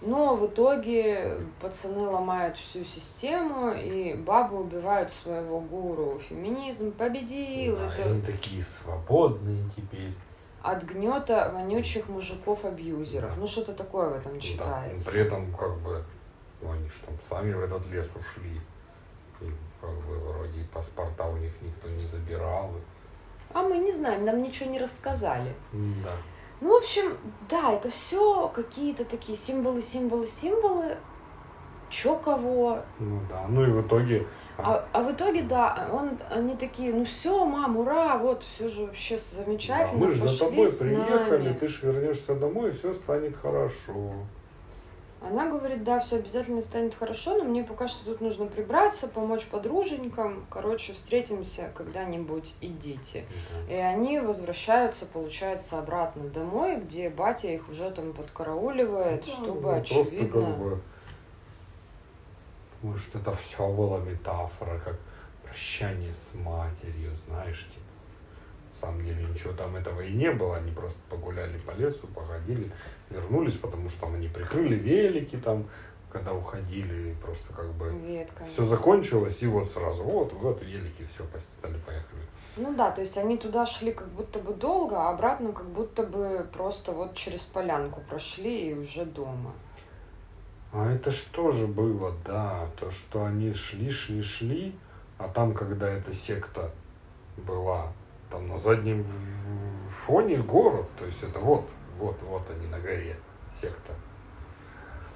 [0.00, 6.20] но в итоге пацаны ломают всю систему, и бабы убивают своего гуру.
[6.28, 7.76] Феминизм победил.
[7.76, 10.14] Да, Это они такие свободные теперь.
[10.62, 13.30] От гнета вонючих мужиков-абьюзеров.
[13.30, 13.36] Да.
[13.36, 15.06] Ну, что-то такое в этом Да, читается.
[15.06, 16.04] но при этом как бы
[16.60, 18.60] ну, они же там сами в этот лес ушли.
[19.40, 22.70] И как бы вроде паспорта у них никто не забирал.
[23.52, 25.54] А мы не знаем, нам ничего не рассказали.
[25.72, 26.12] Да.
[26.60, 27.16] Ну, в общем,
[27.48, 30.96] да, это все какие-то такие символы, символы, символы.
[31.88, 33.46] Чё кого, Ну да.
[33.48, 34.26] Ну и в итоге
[34.64, 38.86] А, а в итоге, да, он, они такие, ну все, мам, ура, вот, все же
[38.86, 41.58] вообще да, замечательно, мы же за тобой приехали, нами.
[41.58, 44.12] ты ж вернешься домой, и все станет хорошо.
[45.22, 49.46] Она говорит, да, все обязательно станет хорошо, но мне пока что тут нужно прибраться, помочь
[49.46, 53.24] подруженькам, короче, встретимся когда-нибудь, идите.
[53.68, 53.74] Да.
[53.74, 59.78] И они возвращаются, получается, обратно домой, где батя их уже там подкарауливает, Да, чтобы, ну,
[59.80, 60.28] очевидно...
[60.28, 60.80] Просто как бы,
[62.82, 64.96] может, это все была метафора, как
[65.44, 67.80] прощание с матерью, знаешь, типа.
[68.72, 72.70] На самом деле ничего там этого и не было, они просто погуляли по лесу, походили,
[73.10, 75.66] вернулись, потому что там они прикрыли велики там,
[76.10, 78.48] когда уходили, и просто как бы Ветками.
[78.48, 81.24] все закончилось, и вот сразу, вот, вот велики, все,
[81.58, 82.22] стали, поехали.
[82.56, 86.02] Ну да, то есть они туда шли как будто бы долго, а обратно как будто
[86.04, 89.52] бы просто вот через полянку прошли и уже дома.
[90.72, 94.78] А это что же было, да, то, что они шли, шли, шли,
[95.18, 96.70] А там, когда эта секта
[97.36, 97.92] была,
[98.30, 99.04] там на заднем
[99.88, 103.16] фоне город, то есть это вот, вот, вот они на горе,
[103.60, 103.92] секта.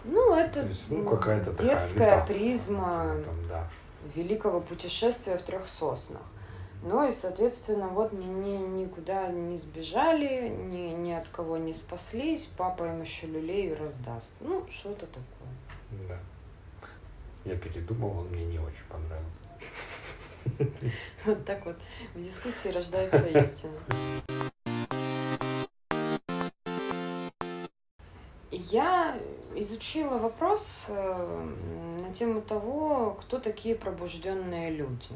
[0.05, 3.69] Ну, это есть, ну, какая-то детская такая призма там, да.
[4.15, 6.21] великого путешествия в трех соснах.
[6.87, 12.85] Ну и, соответственно, вот ни, никуда не сбежали, ни, ни от кого не спаслись, папа
[12.85, 14.35] им еще люлей раздаст.
[14.41, 16.07] Ну, что-то такое.
[16.07, 16.19] Да.
[17.47, 19.45] Я передумал, он мне не очень понравился.
[21.25, 21.77] Вот так вот
[22.15, 23.79] в дискуссии рождается истина.
[28.51, 29.19] Я
[29.57, 31.49] изучила вопрос э,
[32.07, 35.15] на тему того, кто такие пробужденные люди.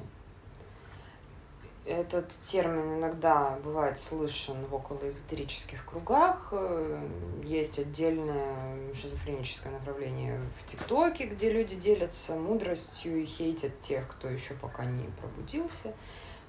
[1.88, 6.48] Этот термин иногда бывает слышен в околоэзотерических кругах.
[6.52, 7.00] Э,
[7.42, 14.52] есть отдельное шизофреническое направление в ТикТоке, где люди делятся мудростью и хейтят тех, кто еще
[14.52, 15.94] пока не пробудился.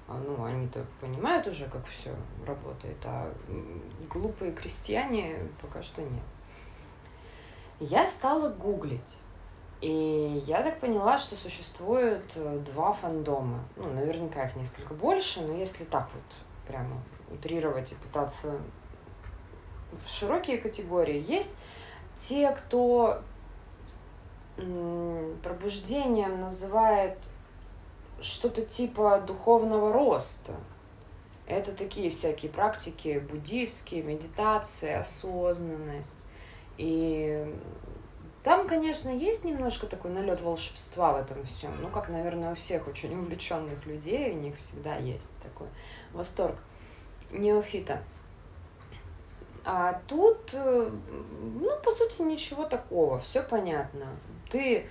[0.08, 2.14] А, ну, они-то понимают уже, как все
[2.46, 3.32] работает, а
[4.10, 6.22] глупые крестьяне пока что нет.
[7.78, 9.20] Я стала гуглить.
[9.80, 13.64] И я так поняла, что существует э, два фандома.
[13.76, 16.22] Ну, наверняка их несколько больше, но если так вот
[16.66, 18.58] прямо утрировать и пытаться
[19.92, 21.56] в широкие категории, есть
[22.14, 23.22] те, кто
[25.42, 27.18] пробуждением называет
[28.20, 30.52] что-то типа духовного роста.
[31.46, 36.26] Это такие всякие практики буддийские, медитация, осознанность.
[36.76, 37.54] И
[38.42, 41.72] там, конечно, есть немножко такой налет волшебства в этом всем.
[41.80, 45.68] Ну, как, наверное, у всех очень увлеченных людей, у них всегда есть такой
[46.12, 46.56] восторг
[47.30, 48.02] неофита.
[49.64, 54.06] А тут, э, ну, по сути, ничего такого, все понятно.
[54.50, 54.86] Ты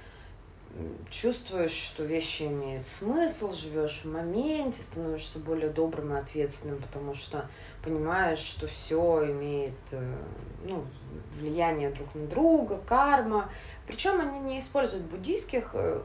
[1.10, 7.50] чувствуешь, что вещи имеют смысл, живешь в моменте, становишься более добрым и ответственным, потому что
[7.84, 10.16] понимаешь, что все имеет э,
[10.64, 10.86] ну,
[11.34, 13.50] влияние друг на друга, карма.
[13.88, 16.02] Причем они не используют буддийских э,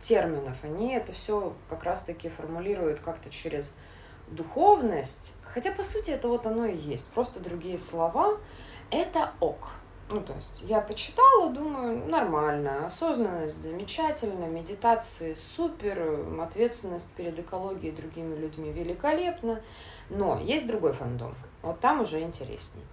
[0.00, 3.76] терминов, они это все как раз-таки формулируют как-то через
[4.28, 5.38] духовность.
[5.42, 7.06] Хотя, по сути, это вот оно и есть.
[7.06, 8.38] Просто другие слова.
[8.90, 9.68] Это ок.
[10.10, 17.96] Ну, то есть я почитала, думаю, нормально, осознанность замечательно, медитации супер, ответственность перед экологией и
[17.96, 19.62] другими людьми великолепно.
[20.10, 21.34] Но есть другой фандом.
[21.62, 22.84] Вот там уже интересней.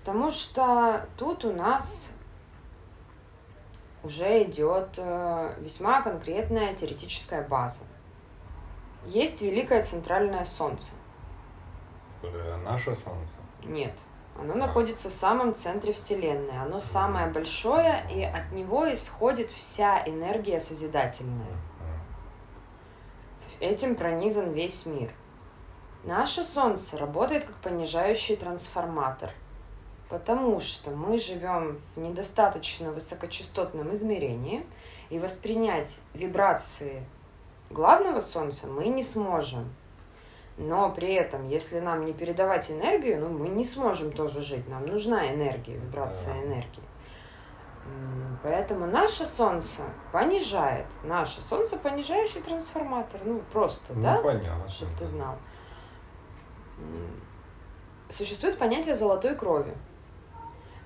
[0.00, 2.16] Потому что тут у нас
[4.02, 7.84] уже идет э, весьма конкретная теоретическая база.
[9.06, 10.92] Есть великое центральное солнце.
[12.64, 13.34] Наше солнце?
[13.64, 13.94] Нет.
[14.38, 16.58] Оно находится в самом центре Вселенной.
[16.62, 21.56] Оно самое большое, и от него исходит вся энергия созидательная.
[23.58, 25.12] Этим пронизан весь мир.
[26.04, 29.30] Наше Солнце работает как понижающий трансформатор,
[30.08, 34.64] потому что мы живем в недостаточно высокочастотном измерении,
[35.10, 37.04] и воспринять вибрации
[37.68, 39.70] главного Солнца мы не сможем.
[40.56, 44.68] Но при этом, если нам не передавать энергию, ну, мы не сможем тоже жить.
[44.68, 46.82] Нам нужна энергия, вибрация энергии.
[48.42, 49.82] Поэтому наше Солнце
[50.12, 50.86] понижает.
[51.02, 53.20] Наше Солнце понижающий трансформатор.
[53.24, 54.16] Ну, просто, ну, да?
[54.22, 54.68] понятно.
[54.68, 55.36] Чтобы ты знал
[58.08, 59.74] существует понятие золотой крови.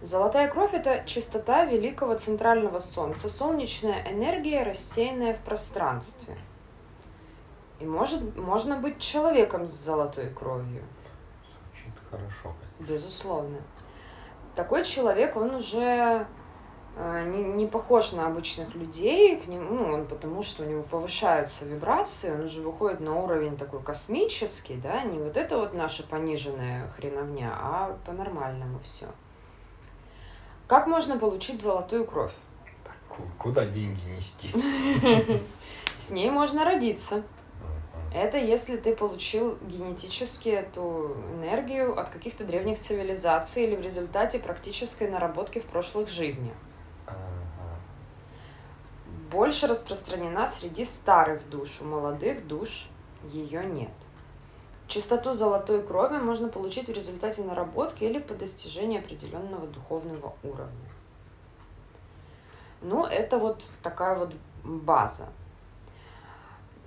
[0.02, 6.36] Золотая кровь– это чистота великого центрального солнца, солнечная энергия, рассеянная в пространстве.
[7.80, 10.82] И может, можно быть человеком с золотой кровью.
[11.46, 12.54] Звучит хорошо.
[12.78, 13.58] Безусловно.
[14.54, 16.26] Такой человек, он уже
[16.96, 21.64] не, не похож на обычных людей, к нему, ну, он потому что у него повышаются
[21.64, 26.88] вибрации, он уже выходит на уровень такой космический, да, не вот это вот наша пониженная
[26.96, 29.06] хреновня, а по-нормальному все.
[30.68, 32.32] Как можно получить золотую кровь?
[32.84, 32.96] Так,
[33.38, 35.42] куда деньги нести?
[35.98, 37.24] С ней можно родиться.
[38.14, 45.10] Это если ты получил генетически эту энергию от каких-то древних цивилизаций или в результате практической
[45.10, 46.54] наработки в прошлых жизнях
[49.34, 52.88] больше распространена среди старых душ, у молодых душ
[53.32, 53.90] ее нет.
[54.86, 60.88] Чистоту золотой крови можно получить в результате наработки или по достижении определенного духовного уровня.
[62.80, 64.32] Ну, это вот такая вот
[64.62, 65.28] база.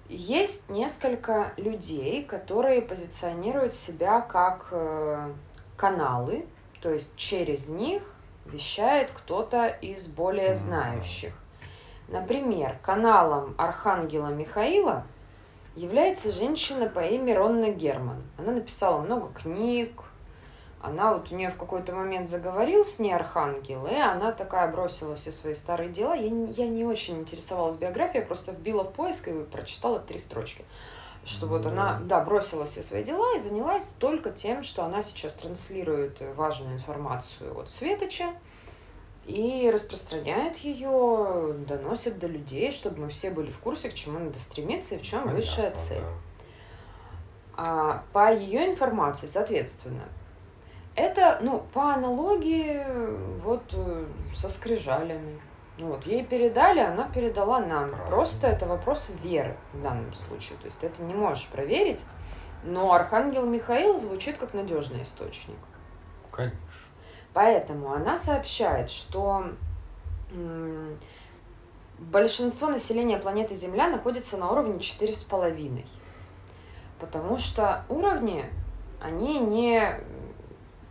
[0.08, 5.34] Есть несколько людей, которые позиционируют себя как э,
[5.76, 6.46] каналы,
[6.82, 8.04] то есть через них
[8.46, 11.34] вещает кто-то из более знающих.
[12.08, 15.04] Например, каналом Архангела Михаила
[15.76, 18.24] является женщина по имени Ронна Герман.
[18.38, 20.04] Она написала много книг,
[20.82, 25.16] она вот у нее в какой-то момент заговорил с ней Архангел, и она такая бросила
[25.16, 26.14] все свои старые дела.
[26.14, 30.20] Я не, я не очень интересовалась биографией, я просто вбила в поиск и прочитала три
[30.20, 30.64] строчки.
[31.26, 35.34] Что вот она, да, бросила все свои дела и занялась только тем, что она сейчас
[35.34, 38.28] транслирует важную информацию от Светоча
[39.28, 44.40] и распространяет ее, доносит до людей, чтобы мы все были в курсе, к чему надо
[44.40, 46.02] стремиться и в чем Понятно, высшая цель.
[46.02, 46.08] да.
[47.60, 50.04] А, по ее информации, соответственно,
[50.96, 52.82] это, ну, по аналогии
[53.44, 54.06] вот э,
[54.36, 55.40] со скрижалями.
[55.78, 57.90] Ну вот, ей передали, она передала нам.
[57.90, 58.10] Правильно.
[58.10, 60.58] Просто это вопрос веры в данном случае.
[60.60, 62.00] То есть ты это не можешь проверить,
[62.64, 65.58] но Архангел Михаил звучит как надежный источник.
[66.32, 66.58] Конечно.
[67.38, 69.46] Поэтому она сообщает, что
[72.00, 75.86] большинство населения планеты Земля находится на уровне 4,5.
[77.00, 78.44] Потому что уровни,
[79.00, 80.00] они не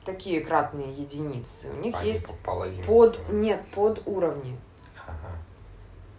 [0.04, 1.72] такие кратные единицы.
[1.72, 2.84] У них Они есть по половине.
[2.84, 3.28] под...
[3.28, 4.56] Нет, под уровни.
[5.04, 5.32] Ага.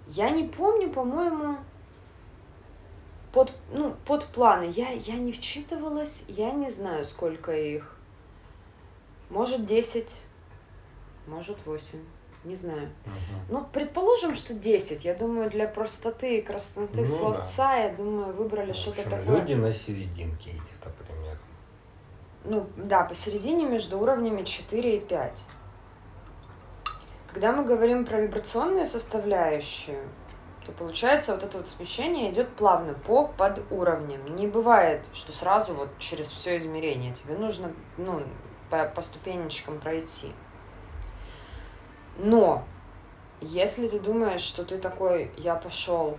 [0.07, 1.55] Я не помню, по-моему,
[3.31, 4.65] под, ну, под планы.
[4.75, 7.96] Я, я не вчитывалась, я не знаю, сколько их.
[9.29, 10.21] Может, 10,
[11.27, 11.99] может, 8.
[12.43, 12.89] Не знаю.
[13.05, 13.15] Мгм.
[13.49, 15.03] Ну, предположим, что 10.
[15.03, 19.39] Я думаю, для простоты и красноты Ну словца, я думаю, выбрали В что-то такое.
[19.39, 21.39] люди на серединке где-то примерно.
[22.45, 25.43] Ну, да, посередине между уровнями 4 и 5.
[27.33, 29.99] Когда мы говорим про вибрационную составляющую,
[30.65, 34.35] то получается вот это вот смещение идет плавно по подуровням.
[34.35, 37.13] Не бывает, что сразу вот через все измерение.
[37.13, 38.23] Тебе нужно ну,
[38.69, 40.31] по, по ступенечкам пройти.
[42.17, 42.65] Но
[43.41, 46.17] если ты думаешь, что ты такой, я пошел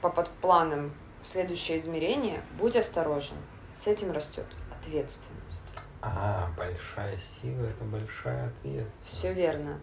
[0.00, 0.92] по подпланам
[1.22, 3.36] в следующее измерение, будь осторожен.
[3.74, 5.68] С этим растет ответственность.
[6.00, 9.04] А, большая сила это большая ответственность.
[9.04, 9.78] Все верно.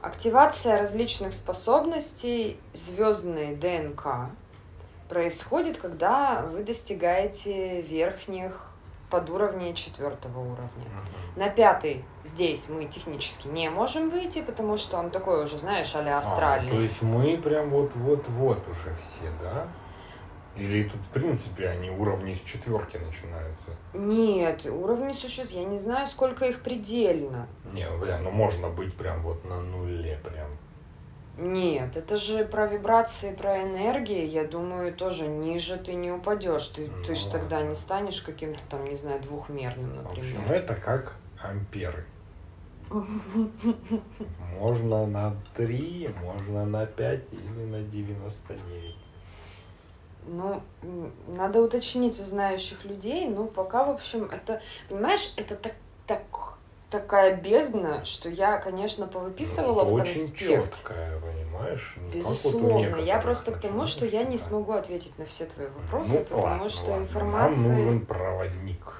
[0.00, 4.30] Активация различных способностей звездной ДНК
[5.08, 8.70] происходит, когда вы достигаете верхних
[9.10, 10.86] подуровней четвертого уровня.
[10.86, 11.40] Мгм.
[11.40, 16.00] На пятый здесь мы технически не можем выйти, потому что он такой уже, знаешь, а
[16.00, 16.70] А, астральный.
[16.70, 19.66] то есть мы прям вот-вот-вот уже все, да?
[20.56, 23.70] Или тут, в принципе, они уровни с четверки начинаются?
[23.92, 27.48] Нет, уровни существ, я не знаю, сколько их предельно.
[27.72, 30.46] Не, ну, бля, ну можно быть прям вот на нуле прям.
[31.36, 36.68] Нет, это же про вибрации, про энергии, я думаю, тоже ниже ты не упадешь.
[36.68, 40.52] Ты, ты Ну же тогда не станешь каким-то там, не знаю, двухмерным, В общем, например.
[40.52, 42.04] это как амперы.
[44.60, 48.96] Можно на 3, можно на 5 или на 99.
[50.26, 50.62] Ну,
[51.26, 55.74] надо уточнить у знающих людей, ну, пока, в общем, это, понимаешь, это так,
[56.06, 56.22] так,
[57.00, 60.74] такая бездна, что я, конечно, повыписывала Это в очень конспект.
[60.74, 61.96] четкая, понимаешь?
[61.96, 65.66] Не вот Безусловно, я просто к тому, что я не смогу ответить на все твои
[65.66, 67.02] вопросы, Ну, потому ладно, что ладно.
[67.02, 67.68] информации...
[67.68, 68.94] Нам нужен проводник.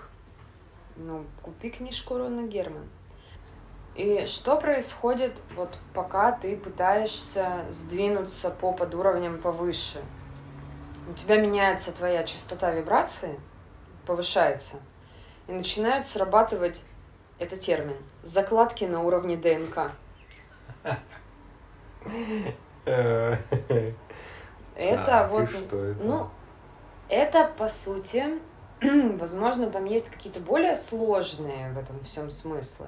[0.97, 2.89] Ну, купи книжку Рона Герман.
[3.95, 10.01] И что происходит, вот пока ты пытаешься сдвинуться по подуровням повыше?
[11.09, 13.39] У тебя меняется твоя частота вибрации,
[14.05, 14.77] повышается,
[15.47, 16.83] и начинают срабатывать,
[17.39, 19.93] это термин, закладки на уровне ДНК.
[24.77, 25.49] Это вот,
[26.03, 26.29] ну,
[27.09, 28.25] это по сути,
[28.83, 32.87] возможно, там есть какие-то более сложные в этом всем смыслы.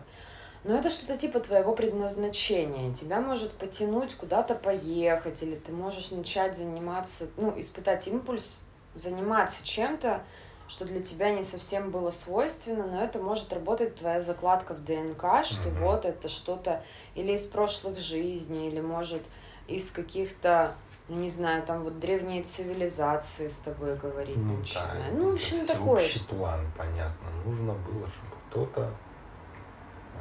[0.64, 2.92] Но это что-то типа твоего предназначения.
[2.92, 8.62] Тебя может потянуть куда-то поехать, или ты можешь начать заниматься, ну, испытать импульс,
[8.94, 10.22] заниматься чем-то,
[10.68, 15.44] что для тебя не совсем было свойственно, но это может работать твоя закладка в ДНК,
[15.44, 15.78] что Мгм.
[15.78, 16.82] вот это что-то
[17.14, 19.22] или из прошлых жизней, или может
[19.68, 20.74] из каких-то,
[21.08, 25.06] ну не знаю, там вот древние цивилизации с тобой говорить Ну, начинают.
[25.14, 25.94] да, ну, в общем, такое.
[25.94, 27.28] Общий план, понятно.
[27.44, 28.90] Нужно было, чтобы кто-то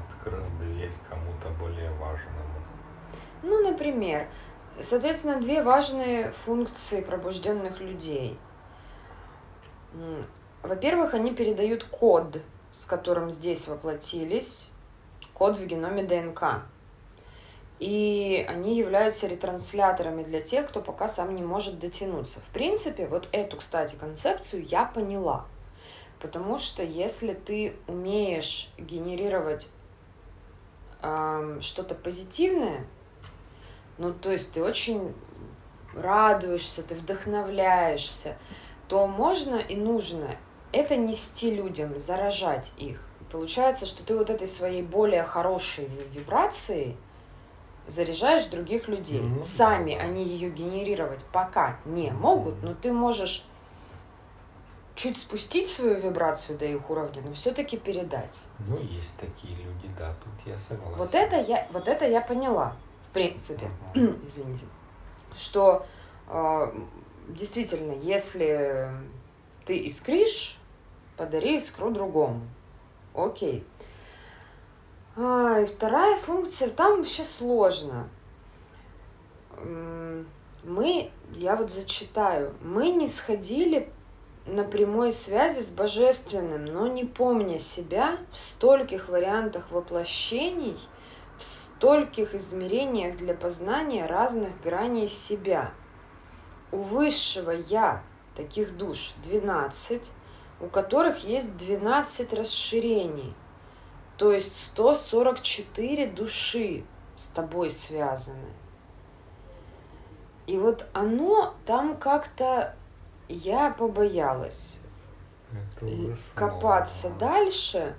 [0.10, 2.41] открыл дверь кому-то более важному.
[3.43, 4.28] Ну, например,
[4.82, 8.39] соответственно, две важные функции пробужденных людей.
[10.64, 12.41] Во-первых, они передают код,
[12.72, 14.72] с которым здесь воплотились,
[15.34, 16.64] код в геноме ДНК.
[17.80, 22.39] И они являются ретрансляторами для тех, кто пока сам не может дотянуться.
[22.39, 25.46] В принципе, вот эту, кстати, концепцию я поняла.
[26.22, 29.70] Потому что если ты умеешь генерировать
[31.02, 32.88] ам, что-то позитивное,
[33.98, 35.14] ну, то есть ты очень
[35.93, 38.38] радуешься, ты вдохновляешься,
[38.88, 40.36] то можно и нужно
[40.71, 42.99] это нести людям, заражать их.
[43.31, 46.97] Получается, что ты вот этой своей более хорошей вибрацией
[47.88, 49.21] заряжаешь других людей.
[49.21, 49.43] Mm-hmm.
[49.43, 53.45] Сами они ее генерировать пока не могут, но ты можешь
[54.95, 58.41] чуть спустить свою вибрацию до их уровня, но все-таки передать.
[58.59, 60.97] Ну, есть такие люди, да, тут я согласен.
[60.97, 64.25] Вот это я, вот это я поняла, в принципе, uh-huh.
[64.27, 64.65] извините,
[65.36, 65.86] что
[66.27, 66.71] э,
[67.30, 68.89] действительно, если
[69.65, 70.59] ты искришь,
[71.17, 72.41] подари искру другому.
[73.13, 73.63] Окей.
[75.15, 78.09] А, и вторая функция, там вообще сложно.
[80.63, 83.89] Мы, я вот зачитаю, мы не сходили
[84.45, 90.78] на прямой связи с Божественным, но не помня себя в стольких вариантах воплощений,
[91.39, 95.71] в стольких измерениях для познания разных граней себя.
[96.76, 98.03] У высшего Я
[98.36, 100.11] таких душ 12,
[100.59, 103.34] у которых есть 12 расширений,
[104.17, 106.84] то есть 144 души
[107.15, 108.49] с тобой связаны.
[110.47, 112.76] И вот оно там как-то
[113.30, 114.82] я побоялась
[116.36, 117.95] копаться дальше.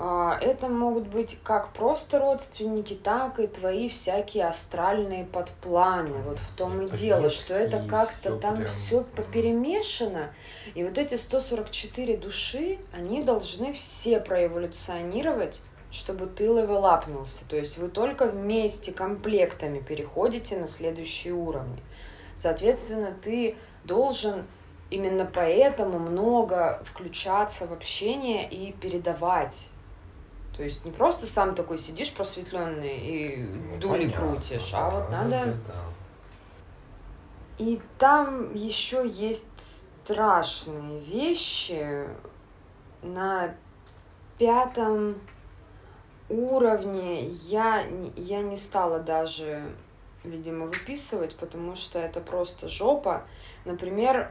[0.00, 6.22] А, это могут быть как просто родственники, так и твои всякие астральные подпланы.
[6.22, 8.68] Вот в том и дело, что это как-то там прям...
[8.68, 10.32] все поперемешано.
[10.76, 17.48] И вот эти 144 души, они должны все проэволюционировать, чтобы ты левелапнулся.
[17.48, 21.82] То есть вы только вместе комплектами переходите на следующие уровни.
[22.36, 24.44] Соответственно, ты должен
[24.90, 29.70] именно поэтому много включаться в общение и передавать.
[30.58, 35.08] То есть не просто сам такой сидишь просветленный и ну, дули понятно, крутишь, а вот
[35.08, 35.54] надо.
[35.68, 35.74] Да.
[37.58, 42.08] И там еще есть страшные вещи
[43.02, 43.54] на
[44.36, 45.20] пятом
[46.28, 47.28] уровне.
[47.28, 47.84] Я,
[48.16, 49.62] я не стала даже,
[50.24, 53.22] видимо, выписывать, потому что это просто жопа.
[53.64, 54.28] Например,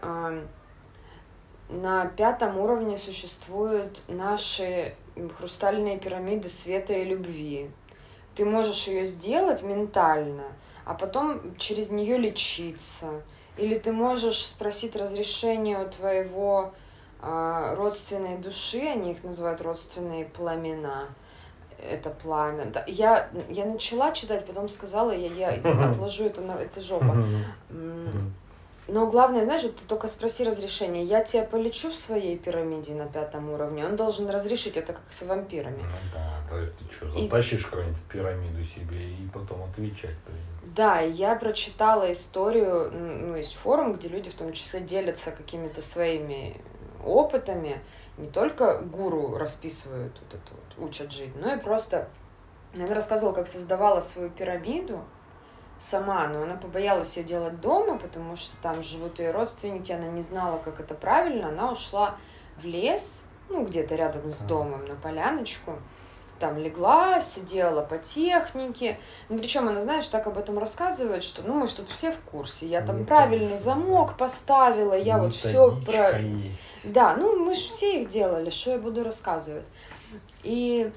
[1.70, 4.94] на пятом уровне существуют наши
[5.38, 7.70] хрустальные пирамиды света и любви.
[8.36, 10.46] Ты можешь ее сделать ментально,
[10.86, 13.22] а потом через нее лечиться.
[13.58, 16.74] Или ты можешь спросить разрешение у твоего
[17.22, 21.08] э, родственной души, они их называют родственные пламена.
[21.80, 22.72] Это пламя.
[22.88, 27.16] Я, я начала читать, потом сказала, я, я отложу это на это жопа.
[28.88, 31.04] Но главное, знаешь, вот ты только спроси разрешение.
[31.04, 33.86] Я тебя полечу в своей пирамиде на пятом уровне.
[33.86, 35.84] Он должен разрешить это как с вампирами.
[35.84, 37.64] Ну да, да ты что, затащишь и...
[37.66, 40.16] какую-нибудь пирамиду себе и потом отвечать.
[40.64, 46.62] Да, я прочитала историю, ну, есть форум, где люди в том числе делятся какими-то своими
[47.04, 47.82] опытами.
[48.18, 52.08] Не только гуру расписывают вот это вот, учат жить, но и просто...
[52.76, 55.04] Она рассказывала, как создавала свою пирамиду,
[55.80, 60.22] сама, но она побоялась ее делать дома, потому что там живут ее родственники, она не
[60.22, 62.16] знала, как это правильно, она ушла
[62.58, 65.74] в лес, ну, где-то рядом с домом, на поляночку,
[66.40, 69.00] там легла, все делала по технике.
[69.30, 72.20] Ну, причем она, знаешь, так об этом рассказывает, что, ну, мы же тут все в
[72.22, 72.68] курсе.
[72.68, 76.20] Я там ну, правильный конечно, замок поставила, я вот все про...
[76.20, 76.62] Есть.
[76.84, 79.66] Да, ну, мы же все их делали, что я буду рассказывать.
[80.44, 80.92] И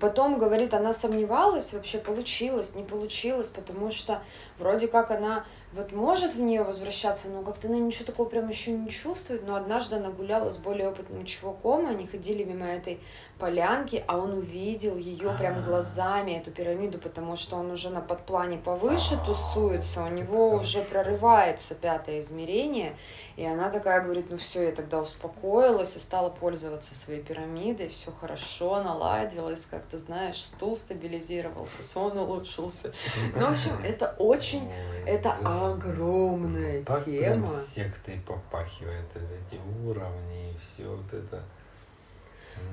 [0.00, 4.22] Потом, говорит, она сомневалась, вообще получилось, не получилось, потому что
[4.58, 8.70] вроде как она вот может в нее возвращаться, но как-то она ничего такого прям еще
[8.70, 9.44] не чувствует.
[9.44, 13.00] Но однажды она гуляла с более опытным чуваком, они ходили мимо этой
[13.38, 18.58] полянки, а он увидел ее прям глазами, эту пирамиду, потому что он уже на подплане
[18.58, 22.96] повыше тусуется, у него уже прорывается пятое измерение,
[23.36, 28.12] и она такая говорит, ну все, я тогда успокоилась и стала пользоваться своей пирамидой, все
[28.12, 32.92] хорошо, наладилось, как то знаешь, стул стабилизировался, сон улучшился.
[33.34, 34.70] Ну, в общем, это очень,
[35.06, 37.48] это огромная тема.
[37.48, 41.42] Так сектой попахивает эти уровни и все вот это.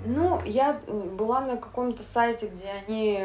[0.06, 3.24] Ну, я была на каком-то сайте, где они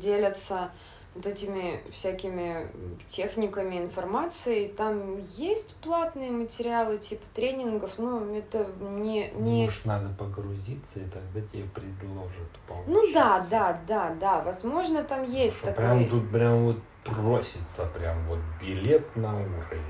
[0.00, 0.70] делятся
[1.14, 2.68] вот этими всякими
[3.06, 4.68] техниками информации.
[4.68, 9.30] Там есть платные материалы типа тренингов, но это не...
[9.34, 9.64] не...
[9.64, 12.92] Может, надо погрузиться, и тогда тебе предложат получится.
[12.92, 14.40] Ну да, да, да, да.
[14.42, 15.84] Возможно, там есть Что такой...
[15.84, 19.82] Прям тут прям вот просится прям вот билет на уровень.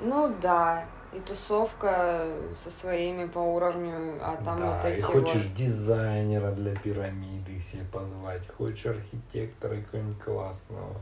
[0.00, 5.46] Ну да и тусовка со своими по уровню, а там да, вот эти и хочешь
[5.46, 5.54] вот...
[5.54, 10.94] дизайнера для пирамиды себе позвать, хочешь архитектора какого-нибудь классного.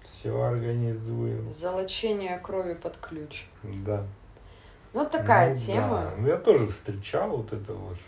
[0.00, 1.52] Все организуем.
[1.52, 3.46] Золочение крови под ключ.
[3.62, 4.04] Да.
[4.92, 6.02] Ну, вот такая Ну, тема.
[6.02, 6.12] да.
[6.16, 7.98] Ну, я тоже встречал вот это вот,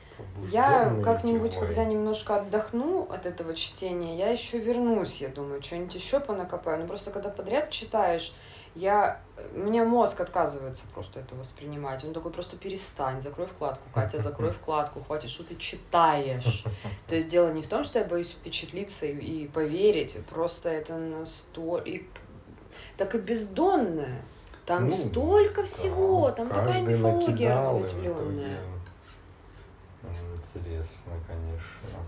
[0.50, 1.66] Я как-нибудь, эти, ой.
[1.66, 6.78] когда немножко отдохну от этого чтения, я еще вернусь, я думаю, что-нибудь еще понакопаю.
[6.80, 8.34] Но просто когда подряд читаешь,
[8.74, 9.20] я...
[9.54, 12.04] у меня мозг отказывается просто это воспринимать.
[12.04, 13.82] Он такой, просто перестань, закрой вкладку.
[13.94, 16.64] Катя, закрой вкладку, хватит, что ты читаешь.
[17.08, 20.96] То есть дело не в том, что я боюсь впечатлиться и, и поверить, просто это
[20.96, 21.88] настолько...
[21.88, 22.06] И...
[22.96, 24.22] Так и бездонное.
[24.66, 28.60] Там Ну, столько всего, Да, там такая мифология разветвленная.
[30.54, 31.98] Интересно, конечно.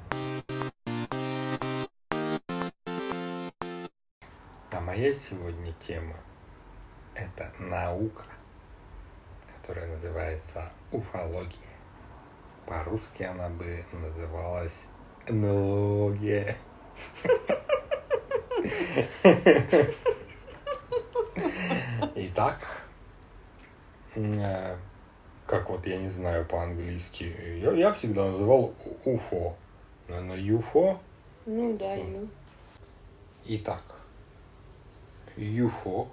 [4.73, 6.17] А моя сегодня тема–
[7.15, 8.25] это наука,
[9.61, 11.59] которая называется уфология.
[12.67, 14.87] По-русски она бы называлась
[15.27, 16.57] энология.
[22.15, 22.59] Итак,
[24.15, 24.77] э,
[25.47, 29.57] как вот я не знаю по-английски, я, я всегда называл УФО.
[30.09, 31.01] Наверное, ЮФО.
[31.47, 32.29] Ну да, ю.
[33.47, 33.83] Итак,
[35.37, 36.09] ЮФО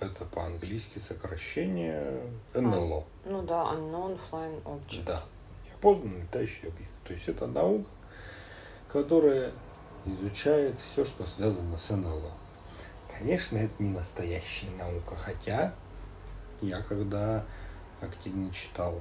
[0.00, 2.22] это по-английски сокращение
[2.54, 3.04] НЛО.
[3.24, 5.04] Ну да, unknown flying object.
[5.04, 5.22] Да.
[5.66, 6.90] Неопознанный летающий объект.
[7.04, 7.88] То есть это наука,
[8.90, 9.52] которая
[10.06, 12.32] изучает все, что связано с НЛО.
[13.18, 15.74] Конечно, это не настоящая наука, хотя
[16.62, 17.44] я когда
[18.00, 19.00] активно читал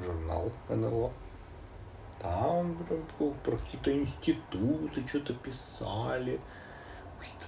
[0.00, 1.12] журнал НЛО,
[2.20, 6.40] там прям про какие-то институты что-то писали,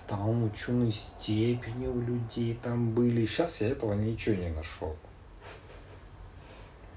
[0.06, 3.26] там ученые степени у людей там были.
[3.26, 4.96] Сейчас я этого ничего не нашел.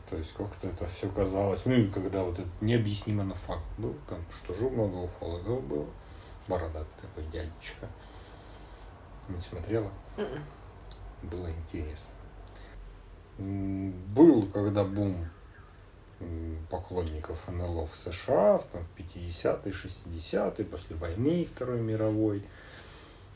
[0.09, 1.61] То есть как-то это все казалось.
[1.65, 5.85] Ну и когда вот этот необъяснимо на факт был, там что же много уфологов было.
[6.47, 7.87] Бородатый такой дядечка.
[9.27, 9.91] Не смотрела?
[10.17, 10.43] Мгм.
[11.23, 12.13] Было интересно.
[13.37, 15.25] Был когда бум
[16.69, 22.43] поклонников НЛО в США в, там, в 50-е, 60-е, после войны Второй мировой.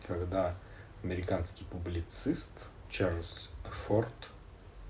[0.05, 0.55] когда
[1.03, 2.51] американский публицист
[2.89, 4.11] Чарльз Форд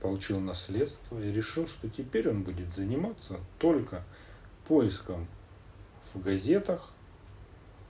[0.02, 4.04] получил наследство и решил, что теперь он будет заниматься только
[4.68, 5.28] поиском
[6.14, 6.92] в газетах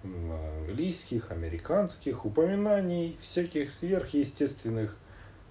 [0.03, 4.95] английских, американских упоминаний всяких сверхъестественных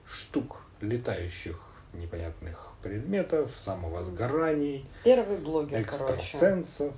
[0.07, 1.61] штук, летающих
[1.93, 6.13] непонятных предметов, самовозгораний, Первый блогер, короче.
[6.15, 6.95] экстрасенсов.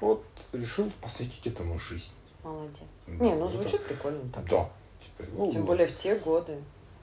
[0.00, 2.14] Вот решил посвятить этому жизнь.
[2.42, 2.82] Молодец.
[3.06, 4.44] Да, Не, ну это- звучит прикольно так.
[4.48, 4.70] Да.
[5.00, 6.58] Типа, ну, Тем более в те годы.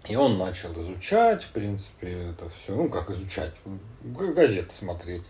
[0.07, 2.76] И он начал изучать, в принципе, это все.
[2.76, 3.53] Ну, как изучать?
[4.03, 5.23] Газеты смотреть.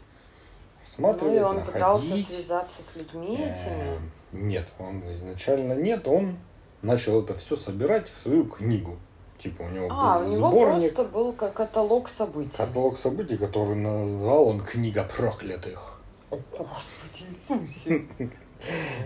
[0.85, 1.73] Смотреть, ну и он находить.
[1.73, 3.99] пытался связаться с людьми Э, этими.
[4.31, 6.37] Нет, он изначально нет, он
[6.81, 8.97] начал это все собирать в свою книгу.
[9.37, 12.57] Типа у него А, был у него сборник, просто был ка- каталог событий.
[12.57, 15.99] каталог событий, который назвал он «Книга проклятых».
[16.31, 18.05] О, Господи Иисусе.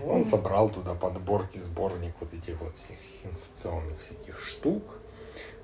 [0.06, 4.82] Он собрал туда подборки, сборник вот этих вот всех сенсационных всяких штук.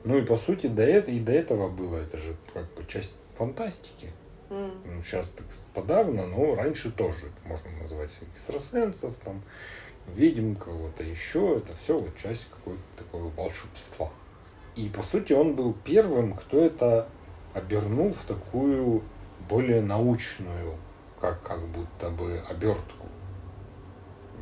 [0.05, 3.14] Ну и по сути до этого, и до этого было, это же как бы часть
[3.35, 4.12] фантастики.
[4.51, 4.72] М.
[4.84, 9.42] Ну, сейчас так подавно, но раньше тоже можно назвать экстрасенсов, там,
[10.09, 11.57] ведьм кого-то еще.
[11.57, 14.11] Это все вот часть какого-то такого волшебства.
[14.76, 17.09] И по сути он был первым, кто это
[17.55, 19.03] обернул в такую
[19.49, 20.74] более научную,
[21.20, 23.07] как, как будто бы обертку.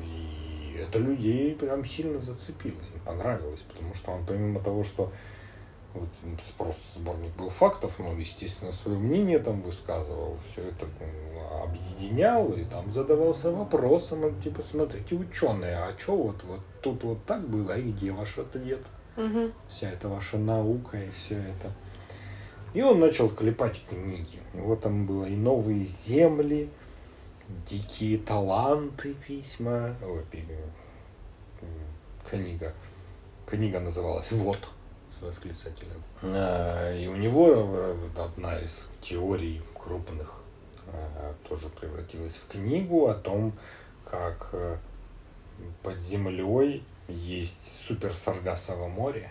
[0.02, 5.12] И это людей прям сильно зацепило, им понравилось, потому что он помимо того, что
[5.95, 6.09] вот
[6.59, 10.86] просто сборник был фактов, но, естественно, свое мнение там высказывал, все это
[11.62, 17.24] объединял и там задавался вопросом, а, типа, смотрите, ученые, а что вот, вот тут вот
[17.24, 18.80] так было, и где ваш ответ?
[19.16, 19.53] Мгм.
[19.68, 21.72] Вся эта ваша наука и все это.
[22.72, 24.40] И он начал клепать книги.
[24.53, 26.68] У него там было и новые земли,
[27.66, 29.95] дикие таланты письма.
[30.03, 30.24] Ой,
[32.28, 32.74] книга.
[33.47, 34.59] Книга называлась «Вот»
[35.14, 36.02] с восклицателем.
[36.22, 40.34] А, И у него э, одна из теорий крупных
[40.88, 43.52] а, тоже превратилась в книгу о том,
[44.04, 44.76] как э,
[45.82, 49.30] под землей есть суперсаргасово море.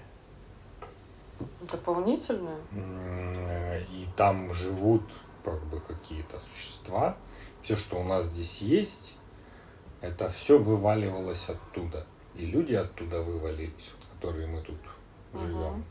[1.69, 2.57] Дополнительное?
[2.71, 5.03] Э, И там живут
[5.43, 7.17] как бы какие-то существа.
[7.61, 9.15] Все, что у нас здесь есть,
[10.01, 12.05] это все вываливалось оттуда.
[12.35, 14.77] И люди оттуда вывалились, вот, которые мы тут
[15.33, 15.83] Живем.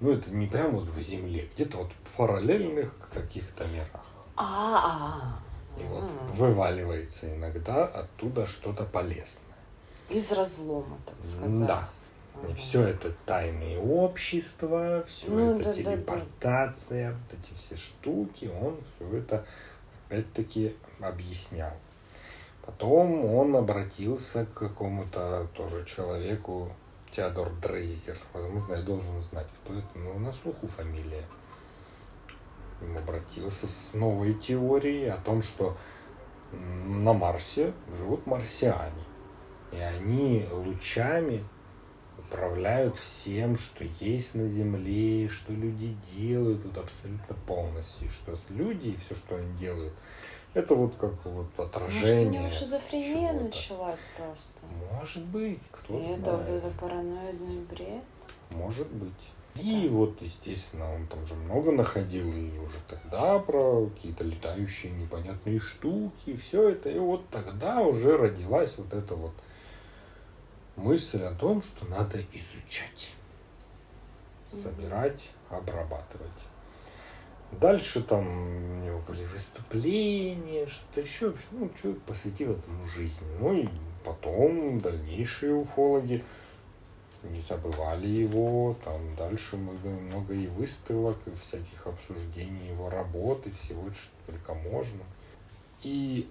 [0.00, 4.04] ну это не прям вот в Земле, где-то вот в параллельных каких-то мирах.
[4.36, 5.38] А,
[5.78, 9.46] И вот вываливается иногда оттуда что-то полезное.
[10.08, 11.66] Из разлома, так сказать.
[11.66, 11.88] Да.
[12.48, 15.72] И все это тайные общества, все Ну, это да, да, да.
[15.72, 19.44] телепортация, вот эти все штуки, он все это
[20.08, 21.72] опять-таки объяснял.
[22.64, 26.72] Потом он обратился к какому-то тоже человеку,
[27.14, 28.16] Теодор Дрейзер.
[28.32, 31.24] Возможно, я должен знать, кто это, но на слуху фамилия.
[32.80, 35.76] Он обратился с новой теорией о том, что
[36.52, 39.04] на Марсе живут марсиане.
[39.72, 41.44] И они лучами
[42.18, 48.08] управляют всем, что есть на Земле, что люди делают вот абсолютно полностью.
[48.08, 49.94] Что люди и все, что они делают,
[50.54, 52.26] это вот как вот Может, у отражение.
[52.26, 54.60] него шизофрения началась просто.
[54.92, 58.02] Может быть, кто И это вот это параноидный бред.
[58.50, 59.12] Может быть.
[59.56, 65.60] И вот, естественно, он там же много находил и уже тогда про какие-то летающие непонятные
[65.60, 66.88] штуки, все это.
[66.88, 69.32] И вот тогда уже родилась вот эта вот
[70.76, 73.12] мысль о том, что надо изучать,
[74.48, 76.30] собирать, обрабатывать.
[77.60, 81.34] Дальше там у него были выступления, что-то еще.
[81.52, 83.24] Ну, человек посвятил этому жизнь.
[83.38, 83.68] Ну и
[84.04, 86.24] потом дальнейшие уфологи
[87.22, 88.76] не забывали его.
[88.84, 95.02] Там дальше много, много и выставок, и всяких обсуждений его работы, всего, что только можно.
[95.82, 96.28] И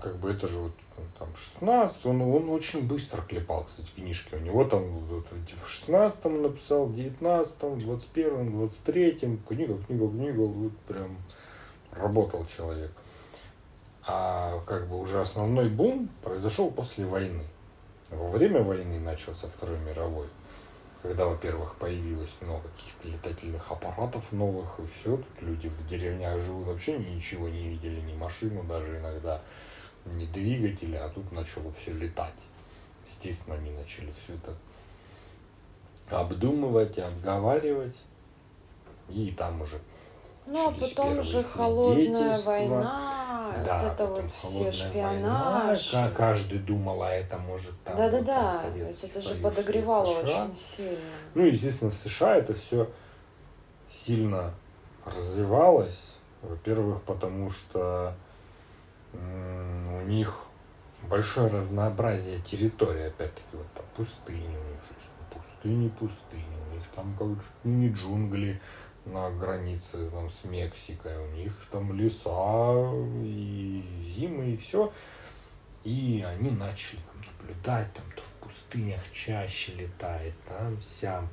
[0.00, 0.72] как бы это же вот
[1.18, 4.34] там 16, он, он очень быстро клепал, кстати, книжки.
[4.34, 10.40] У него там вот в 16 написал, в 19, в 21, 23, книга, книга, книга,
[10.40, 11.18] вот прям
[11.92, 12.92] работал человек.
[14.06, 17.44] А как бы уже основной бум произошел после войны.
[18.10, 20.28] Во время войны начался Второй мировой,
[21.02, 26.68] когда, во-первых, появилось много каких-то летательных аппаратов новых, и все, тут люди в деревнях живут,
[26.68, 29.42] вообще ничего не видели, ни машину даже иногда,
[30.14, 32.34] ни двигателя, а тут начало все летать.
[33.06, 34.54] Естественно, они начали все это
[36.10, 37.96] обдумывать и обговаривать,
[39.08, 39.80] и там уже
[40.46, 45.92] Ну, а потом уже холодная война, Да, вот это вот все шпионаж.
[45.92, 49.34] война, ка- каждый думал, а это может там, вот Да-да-да, то есть Советский это же
[49.42, 50.44] подогревало США.
[50.44, 50.98] очень сильно.
[51.34, 52.90] Ну, естественно, в США это все
[53.90, 54.54] сильно
[55.04, 56.14] развивалось.
[56.42, 58.14] Во-первых, потому что
[59.12, 60.34] у них
[61.08, 63.06] большое разнообразие территории.
[63.06, 65.08] Опять-таки, вот там пустыни у них есть.
[65.18, 66.56] ну, Пустыни, пустыни.
[66.70, 68.60] У них там как чуть ли не джунгли
[69.04, 71.16] на границе там, с Мексикой.
[71.18, 72.92] У них там леса
[73.22, 73.84] и
[74.16, 74.92] зимы, и все.
[75.84, 81.28] И они начали там, наблюдать, там то в пустынях чаще летает, там, сям.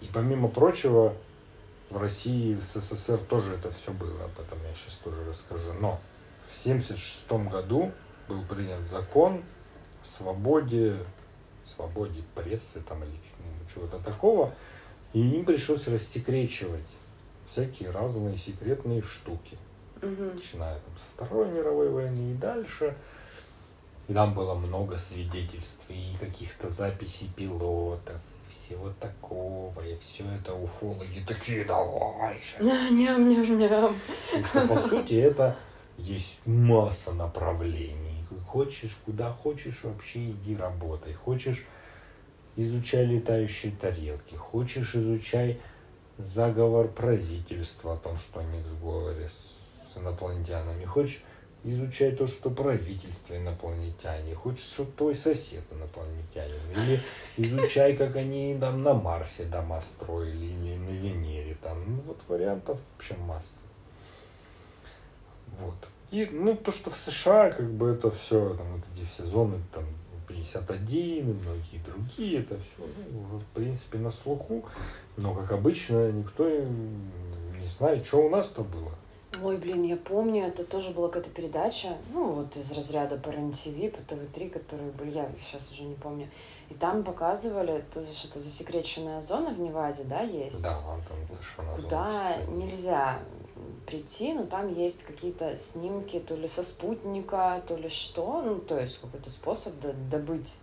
[0.00, 1.14] И помимо прочего,
[1.90, 5.72] в России в СССР тоже это все было, об этом я сейчас тоже расскажу.
[5.74, 6.00] Но
[6.60, 7.92] 1976 году
[8.28, 9.42] был принят закон
[10.02, 10.96] о свободе,
[11.64, 14.54] свободе прессы там или ну, чего-то такого,
[15.12, 16.86] и им пришлось рассекречивать
[17.44, 19.58] всякие разные секретные штуки
[20.02, 20.34] Мгм.
[20.34, 22.96] начиная там со Второй мировой войны и дальше.
[24.08, 29.78] И там было много свидетельств и каких-то записей пилотов, и всего такого.
[29.82, 32.60] И все это уфологи такие, давай сейчас.
[32.90, 33.94] Ням-ням-ням.
[34.26, 35.54] Потому что, по сути, это
[36.00, 38.24] есть масса направлений.
[38.46, 41.12] Хочешь, куда хочешь, вообще иди работай.
[41.14, 41.64] Хочешь,
[42.56, 44.34] изучай летающие тарелки.
[44.34, 45.60] Хочешь, изучай
[46.18, 50.84] заговор правительства о том, что они в сговоре с инопланетянами.
[50.84, 51.22] Хочешь,
[51.64, 54.34] изучай то, что правительство инопланетяне.
[54.34, 56.60] Хочешь, что твой сосед инопланетянин.
[56.76, 57.00] Или
[57.36, 61.56] изучай, как они там на Марсе дома строили, или на Венере.
[61.60, 61.96] Там.
[61.96, 63.62] Ну, вот вариантов вообще масса.
[65.58, 65.89] Вот.
[66.10, 69.58] И, ну, то, что в США, как бы, это все, там, вот эти все зоны,
[69.72, 69.84] там,
[70.26, 74.64] 51 и многие другие, это все, ну, уже, в принципе, на слуху.
[75.16, 78.92] Но, как обычно, никто не знает, что у нас-то было.
[79.42, 83.96] Ой, блин, я помню, это тоже была какая-то передача, ну, вот из разряда по РЕН-ТВ,
[83.96, 86.28] по ТВ-3, которые были, я их сейчас уже не помню.
[86.68, 90.62] И там показывали, это же что-то засекреченная зона в Неваде, да, есть?
[90.62, 93.20] Да, там совершенно Куда зона нельзя
[93.90, 98.78] прийти, но там есть какие-то снимки то ли со спутника, то ли что, ну, то
[98.78, 100.54] есть какой-то способ до- добыть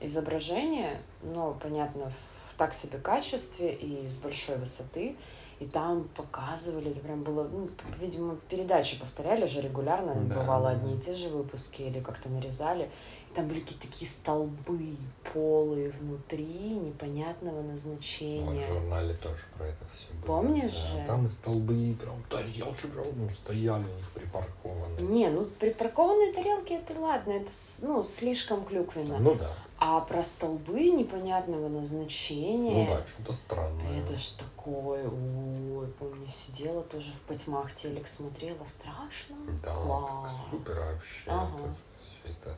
[0.00, 5.16] изображение, но, понятно, в так себе качестве и с большой высоты.
[5.58, 10.96] И там показывали, это прям было, ну, видимо, передачи повторяли же регулярно, Да, бывало одни
[10.96, 12.90] и те же выпуски или как-то нарезали.
[13.30, 14.96] И Там были какие-то такие столбы,
[15.32, 16.44] полые внутри,
[16.78, 18.66] непонятного назначения.
[18.66, 20.26] в журнале тоже про это все было.
[20.26, 21.06] Помнишь Да, же?
[21.06, 25.00] Там и столбы, прям тарелки прям ну, стояли у них припаркованы.
[25.00, 27.50] Не, ну припаркованные тарелки это ладно, это
[27.82, 29.18] ну слишком клюквенно.
[29.18, 29.50] Ну да.
[29.78, 32.86] А про столбы непонятного назначения.
[32.86, 34.00] Ну да, что-то странное.
[34.00, 39.36] Это ж такое, ой, помню, сидела тоже в потьмах телек смотрела, страшно.
[39.62, 40.30] Да, Класс.
[40.50, 41.22] супер вообще.
[41.26, 41.74] Ага.
[42.00, 42.56] все это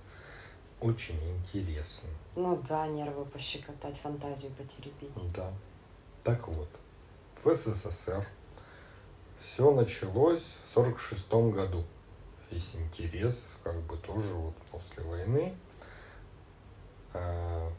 [0.81, 2.09] очень интересно.
[2.37, 5.33] Ну да, нервы пощекотать, фантазию потеребить.
[5.35, 5.53] Да.
[6.23, 6.69] Так вот,
[7.43, 8.27] в СССР
[9.43, 11.85] все началось в 46 году.
[12.51, 15.55] Весь интерес, как бы тоже вот после войны.
[17.19, 17.73] А,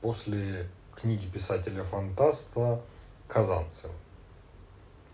[0.00, 2.80] После книги писателя-фантаста
[3.28, 3.92] Казанцева,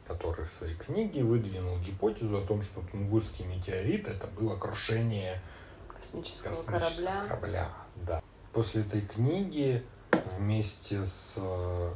[0.07, 5.43] который в своей книге выдвинул гипотезу о том, что Тунгусский метеорит это было крушение
[5.89, 7.25] Космического, космического корабля.
[7.29, 7.71] корабля.
[7.97, 8.23] Да.
[8.53, 9.85] После этой книги
[10.39, 11.95] вместе с э,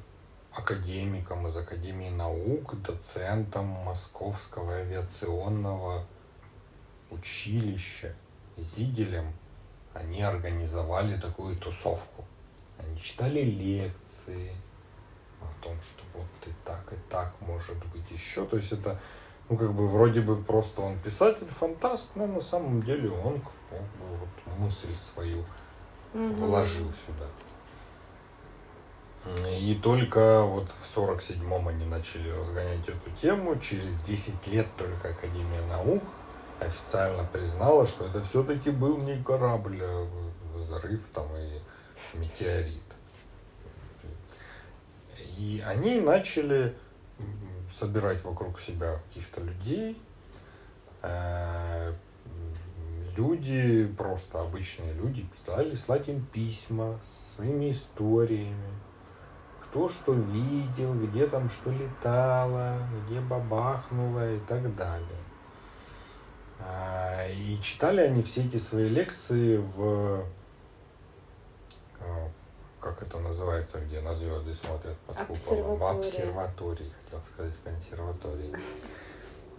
[0.53, 6.07] академиком из Академии наук, доцентом Московского авиационного
[7.11, 8.15] училища
[8.57, 9.33] Зиделем
[9.95, 12.25] они организовали такую тусовку.
[12.79, 14.53] Они читали лекции
[15.41, 18.45] о том, что вот и так, и так может быть еще.
[18.47, 18.99] То есть это,
[19.49, 23.53] ну, как бы, вроде бы просто он писатель, фантаст, но на самом деле он как
[23.71, 23.87] бы,
[24.19, 25.45] вот, мысль свою
[26.13, 26.35] Мгм.
[26.35, 27.27] вложил сюда.
[29.49, 33.59] И только вот в 47-м они начали разгонять эту тему.
[33.59, 36.03] Через 10 лет только Академия наук
[36.61, 40.09] официально признала, что это все-таки был не корабль, а
[40.55, 41.61] взрыв там и
[42.19, 42.83] метеорит.
[45.37, 46.77] И они начали
[47.71, 50.01] собирать вокруг себя каких-то людей.
[51.03, 51.95] Э,
[53.17, 58.71] Люди, просто обычные люди, стали слать им письма со своими историями.
[59.63, 65.19] Кто что видел, где там что летало, где бабахнуло и так далее.
[66.63, 70.25] А, И читали они все эти свои лекции в
[72.01, 72.29] а,
[72.81, 75.83] как это называется, где на звезды смотрят под куполом?
[75.85, 78.55] Обсерватории, хотел сказать, консерватории.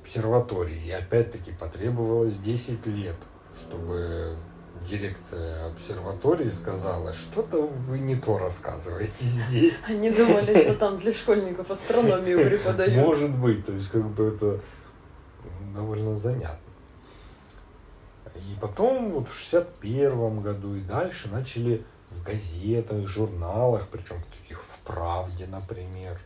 [0.01, 0.87] Обсерватории.
[0.87, 3.15] И опять-таки потребовалось 10 лет,
[3.55, 4.35] чтобы
[4.89, 9.79] дирекция обсерватории сказала, что-то вы не то рассказываете здесь.
[9.87, 13.05] Они думали, что там для школьников астрономию преподают.
[13.05, 14.59] Может быть, то есть как бы это
[15.75, 16.70] довольно занятно.
[18.61, 25.47] Потом вот в 61 году и дальше начали в газетах, журналах, причем таких в «Правде»,
[25.47, 26.19] например,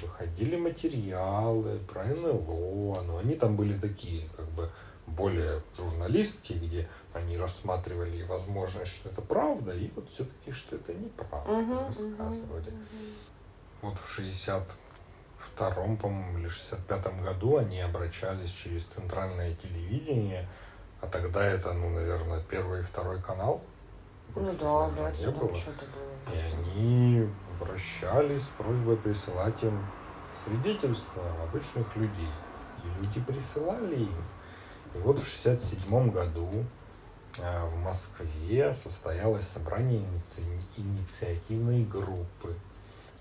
[0.00, 4.70] выходили материалы про НЛО, но они там были такие, как бы,
[5.06, 11.52] более журналистские, где они рассматривали возможность, что это правда, и вот все-таки, что это неправда,
[11.52, 12.70] мгм, рассказывали.
[12.70, 12.86] мгм.
[13.82, 20.48] Вот в 62-м, по-моему, или 65-м году они обращались через центральное телевидение,
[21.00, 23.62] а тогда это, ну, наверное, первый и второй канал.
[24.34, 25.54] Ну Больше да, же, вряд ли не было.
[25.54, 26.34] что-то было.
[26.34, 27.28] И они
[27.60, 29.84] обращались с просьбой присылать им
[30.44, 32.28] свидетельства обычных людей.
[32.84, 34.24] И люди присылали им.
[34.94, 36.64] И вот в 67 году
[37.38, 42.54] э, в Москве состоялось собрание иници- инициативной группы,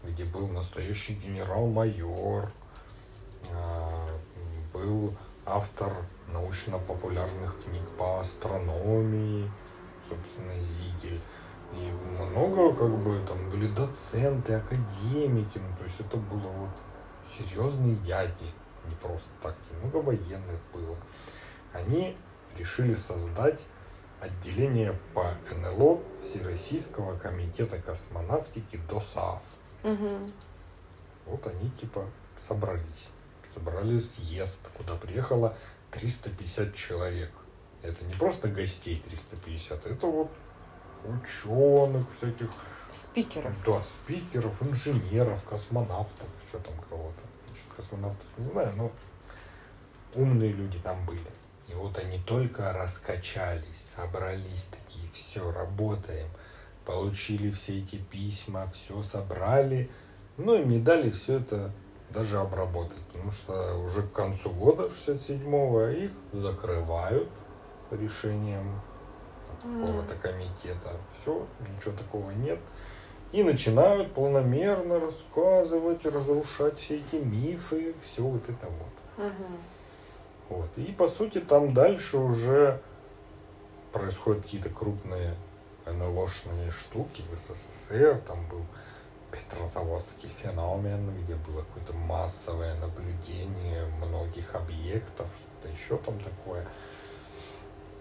[0.03, 2.51] где был настоящий генерал-майор,
[3.49, 4.17] э,
[4.73, 5.13] был
[5.49, 5.91] автор
[6.31, 9.51] научно-популярных книг по астрономии,
[10.07, 11.19] собственно, Зигель.
[11.73, 16.69] И много, как бы, там были доценты, академики, ну, то есть это было вот
[17.27, 18.51] серьезные дяди,
[18.87, 20.95] не просто так, много военных было.
[21.73, 22.17] Они
[22.57, 23.63] решили создать
[24.19, 29.43] отделение по НЛО Всероссийского комитета космонавтики ДОСААФ.
[29.83, 30.33] Мгм.
[31.25, 32.05] Вот они типа
[32.39, 33.09] собрались.
[33.53, 35.55] Собрали съезд, куда приехало
[35.91, 37.31] 350 человек.
[37.81, 40.31] Это не просто гостей 350, это вот
[41.05, 42.49] ученых всяких,
[42.91, 43.53] Спикеров.
[43.65, 47.21] да, спикеров, инженеров, космонавтов, что там кого-то.
[47.49, 48.91] Насчет космонавтов не знаю, но
[50.13, 51.21] умные люди там были.
[51.67, 56.27] И вот они только раскачались, собрались такие, все, работаем.
[56.83, 59.89] Получили все эти письма, все собрали.
[60.37, 61.71] Ну, им не дали все это
[62.09, 63.01] даже обработать.
[63.11, 67.29] Потому что уже к концу года 67-го их закрывают
[67.91, 68.81] решением
[69.61, 70.91] какого-то комитета.
[71.17, 71.45] Все,
[71.75, 72.59] ничего такого нет.
[73.31, 79.25] И начинают полномерно рассказывать, разрушать все эти мифы, все вот это вот.
[79.25, 79.57] Мгм.
[80.49, 80.69] Вот.
[80.77, 82.81] И по сути там дальше уже
[83.91, 85.35] происходят какие-то крупные
[85.85, 88.61] НЛОшные штуки в СССР, там был
[89.31, 96.65] Петрозаводский феномен, где было какое-то массовое наблюдение многих объектов, что-то еще там такое.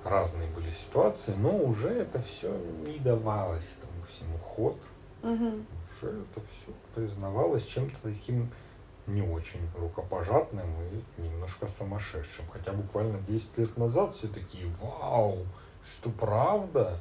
[0.05, 2.57] Разные были ситуации, но уже это все
[2.87, 4.79] не давалось этому всему ход.
[5.23, 5.67] Мгм.
[5.91, 8.51] Уже это все признавалось чем-то таким
[9.09, 10.67] не очень рукопожатным
[11.17, 12.45] и немножко сумасшедшим.
[12.53, 15.47] Хотя буквально 10 лет назад все такие, вау,
[15.83, 17.01] что правда?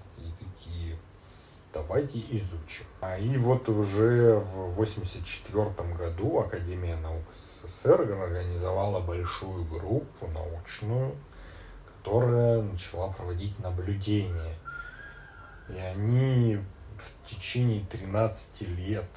[1.78, 2.86] Давайте изучим.
[3.02, 11.16] А и вот уже в 1984 году Академия наук СССР организовала большую группу научную,
[11.86, 14.56] которая начала проводить наблюдения.
[15.70, 16.60] И они
[16.98, 19.10] в течение 13 лет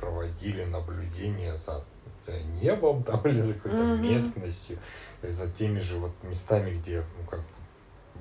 [0.00, 1.84] проводили наблюдения за
[2.26, 4.00] э, небом там или за какой-то Мгм.
[4.02, 4.78] местностью,
[5.22, 7.46] или за теми же вот местами, где ну, как бы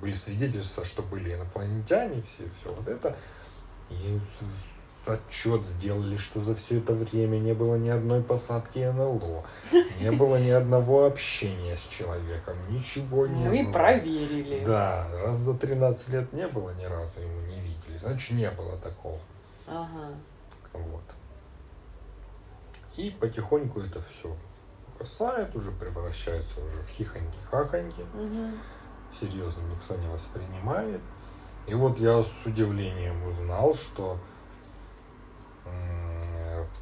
[0.01, 3.15] были свидетельства, что были инопланетяне, все, все вот это.
[3.89, 4.19] И
[5.07, 9.43] отчет сделали, что за все это время не было ни одной посадки НЛО,
[9.99, 13.73] не было ни одного общения с человеком, ничего не Мы было.
[13.73, 14.63] проверили.
[14.65, 18.77] Да, раз за 13 лет не было ни разу, ему не видели, значит не было
[18.77, 19.19] такого.
[19.67, 20.09] Ага.
[20.73, 21.03] Вот.
[22.97, 24.35] И потихоньку это все
[24.97, 28.05] касает, уже превращается уже в хихоньки-хахоньки.
[28.13, 28.57] Мгм.
[29.11, 31.01] Серьезно никто не воспринимает.
[31.67, 34.19] И вот я с удивлением узнал, что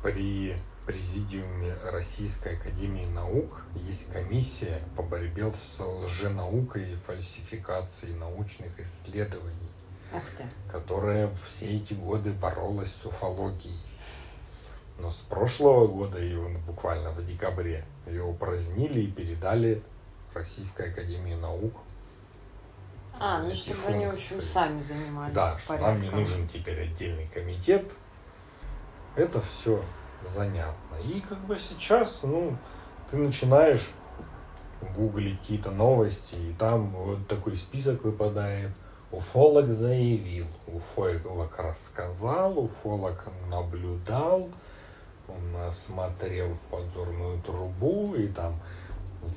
[0.01, 9.73] при Президиуме Российской Академии Наук есть комиссия по борьбе с лженаукой и фальсификацией научных исследований
[10.71, 13.79] которая все эти годы боролась с уфологией.
[14.99, 19.81] Но с прошлого года ее буквально в декабре ее упразднили и передали
[20.33, 21.73] Российской Академии Наук.
[23.19, 24.41] А, ну чтобы они, в общем, функции.
[24.41, 26.19] сами занимались Да, что нам не порядком.
[26.19, 27.91] нужен теперь отдельный комитет.
[29.15, 29.83] Это все
[30.27, 30.95] занятно.
[31.03, 32.57] И как бы сейчас, ну,
[33.11, 33.91] ты начинаешь
[34.95, 38.71] гуглить какие-то новости, и там вот такой список выпадает.
[39.11, 44.49] Уфолог заявил, уфолог рассказал, уфолог наблюдал,
[45.27, 48.59] он смотрел в подзорную трубу, и там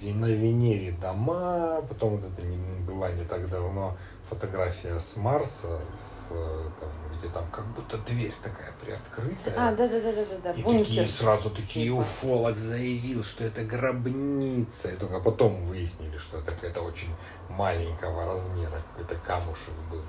[0.02, 3.96] на Венере дома, потом вот это не, была не так давно
[4.28, 9.54] фотография с Марса, с, э, там, где там как будто дверь такая приоткрытая.
[9.56, 10.52] А, да, да, да, да, да.
[10.52, 10.84] И Бункер.
[10.84, 12.00] такие сразу такие типа.
[12.00, 14.88] уфолог заявил, что это гробница.
[14.88, 17.14] И только потом выяснили, что это какая-то очень
[17.48, 20.02] маленького размера, какой-то камушек был.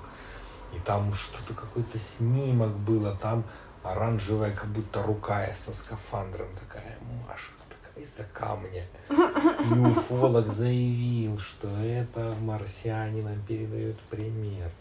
[0.73, 3.43] И там что-то какой-то снимок было, там
[3.83, 6.97] оранжевая, как будто рука со скафандром такая
[7.27, 7.55] машет,
[7.97, 8.85] из-за камня.
[9.09, 14.71] И уфолог заявил, что это марсиане нам передают пример.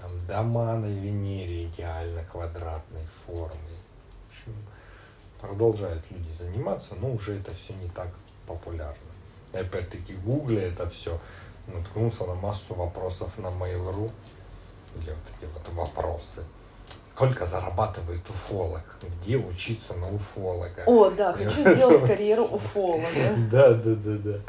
[0.00, 3.50] Там дома на Венере идеально квадратной формы.
[4.28, 4.54] В общем,
[5.40, 8.08] продолжают люди заниматься, но уже это все не так
[8.46, 8.96] популярно.
[9.52, 11.20] Опять-таки в Гугле это все
[11.66, 14.10] наткнулся на массу вопросов на Mail.ru,
[14.96, 16.44] где вот эти вот вопросы.
[17.04, 18.82] Сколько зарабатывает уфолог?
[19.02, 20.84] Где учиться на уфолога?
[20.86, 23.06] О, да, хочу сделать карьеру уфолога.
[23.50, 24.40] Да, да, да, да.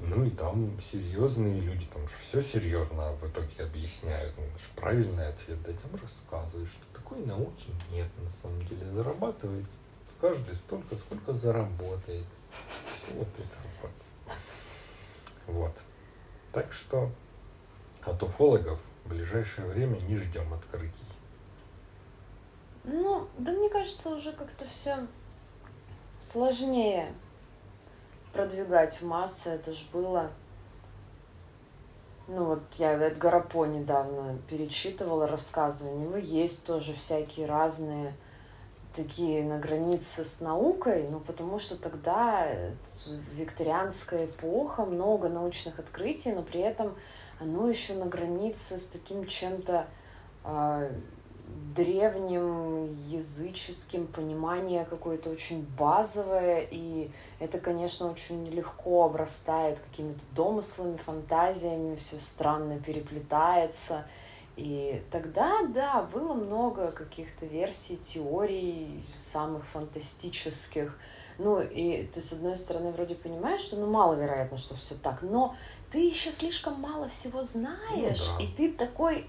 [0.00, 4.34] Ну и там серьезные люди, там же все серьезно в итоге объясняют.
[4.36, 8.90] Ну, же правильный ответ дать, им рассказывают, что такой науки нет на самом деле.
[8.92, 9.66] Зарабатывает
[10.20, 12.24] каждый столько, сколько заработает.
[12.50, 13.90] Всё Вот это вот.
[15.46, 15.72] Вот.
[16.52, 17.10] Так что
[18.02, 20.94] от уфологов в ближайшее время не ждем открытий.
[22.84, 25.06] Ну, да мне кажется, уже как-то все
[26.20, 27.12] сложнее
[28.32, 29.50] продвигать в массы.
[29.50, 30.30] Это же было...
[32.28, 35.96] Ну вот я Эдгара По недавно перечитывала рассказывания.
[35.96, 38.14] У него есть тоже всякие разные
[38.94, 42.72] такие на границе с наукой, ну потому что тогда э,
[43.34, 46.96] викторианская эпоха, много научных открытий, но при этом
[47.38, 49.86] оно еще на границе с таким чем-то
[50.42, 50.90] а,
[51.74, 61.96] древним языческим понимание какое-то очень базовое, и это, конечно, очень легко обрастает какими-то домыслами, фантазиями,
[61.96, 64.06] все странно переплетается.
[64.56, 70.98] И тогда, да, было много каких-то версий, теорий, самых фантастических.
[71.38, 75.56] Ну, и ты, с одной стороны, вроде понимаешь, что, ну, маловероятно, что все так, но
[75.90, 78.44] ты еще слишком мало всего знаешь, да.
[78.44, 79.26] и ты такой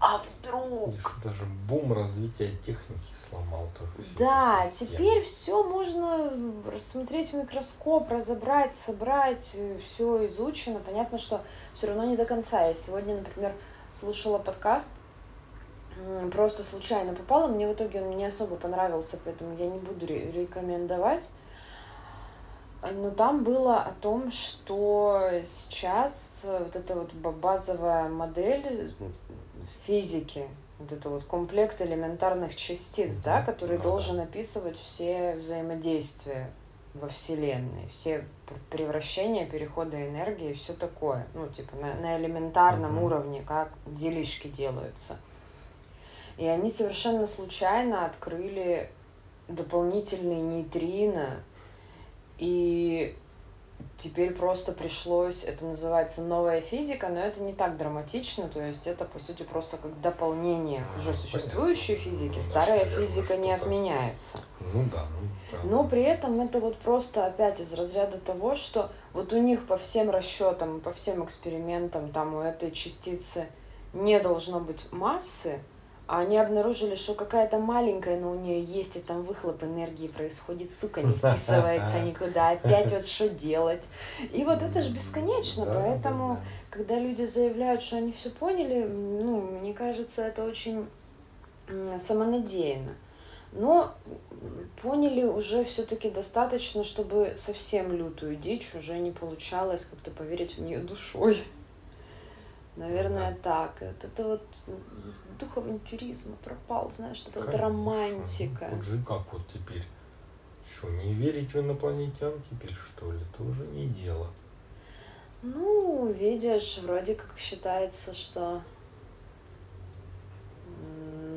[0.00, 0.98] а вдруг?
[0.98, 3.92] Что даже бум развития техники сломал тоже.
[4.18, 6.32] Да, теперь все можно
[6.66, 10.80] рассмотреть в микроскоп, разобрать, собрать, все изучено.
[10.80, 11.42] Понятно, что
[11.74, 12.66] все равно не до конца.
[12.66, 13.54] Я сегодня, например,
[13.90, 14.94] слушала подкаст,
[16.32, 20.30] просто случайно попала, мне в итоге он не особо понравился, поэтому я не буду ре-
[20.32, 21.30] рекомендовать.
[22.94, 28.94] Но там было о том, что сейчас вот эта вот ба- базовая модель
[29.86, 30.46] физики,
[30.78, 36.50] вот это вот комплект элементарных частиц, да, который Ну должен описывать все взаимодействия
[36.94, 41.26] во Вселенной, все пр- превращения, переходы энергии, все такое.
[41.34, 43.04] Ну, типа на, на элементарном Мгм.
[43.04, 45.18] уровне, как делишки делаются.
[46.36, 48.90] И они совершенно случайно открыли
[49.48, 51.42] дополнительные нейтрино,
[52.38, 53.16] и
[53.98, 59.04] теперь просто пришлось, это называется новая физика, но это не так драматично, то есть это,
[59.04, 62.10] по сути, просто как дополнение к уже существующей понятно.
[62.10, 62.34] физике.
[62.36, 64.38] Ну, Старая наверное, физика не отменяется.
[64.72, 65.58] Ну да, ну да.
[65.64, 69.76] Но при этом это вот просто опять из разряда того, что вот у них по
[69.76, 73.46] всем расчетам, по всем экспериментам, там у этой частицы
[73.92, 75.60] не должно быть массы,
[76.18, 81.02] они обнаружили, что какая-то маленькая, но у нее есть, и там выхлоп энергии происходит, сука,
[81.02, 83.84] не вписывается никуда, опять вот что делать.
[84.32, 86.40] И вот это же бесконечно, Да, поэтому да.
[86.70, 90.86] когда люди заявляют, что они все поняли, ну, мне кажется, это очень
[91.96, 92.94] самонадеянно.
[93.52, 93.94] Но
[94.82, 100.80] поняли уже все-таки достаточно, чтобы совсем лютую дичь уже не получалось как-то поверить в нее
[100.80, 101.40] душой.
[102.76, 103.82] Наверное, так.
[103.82, 104.42] И Вот это вот
[105.40, 108.68] дух авантюризма пропал, знаешь, это вот романтика.
[108.72, 109.84] Вот же как вот теперь.
[110.72, 113.18] Что, не верить в инопланетян теперь, что ли?
[113.32, 114.28] Это уже не дело.
[115.42, 118.62] Ну, видишь, вроде как считается, что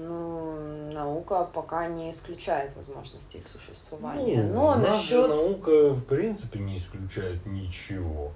[0.08, 4.44] ну, наука пока не исключает возможности их существования.
[4.44, 5.28] Ну, Но насчет...
[5.28, 8.32] наука в принципе не исключает ничего.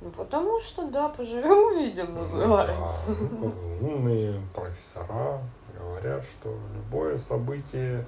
[0.00, 3.08] Ну, потому что, да, поживем увидим, называется.
[3.14, 5.42] Да, ну, умные профессора
[5.78, 8.06] говорят, что любое событие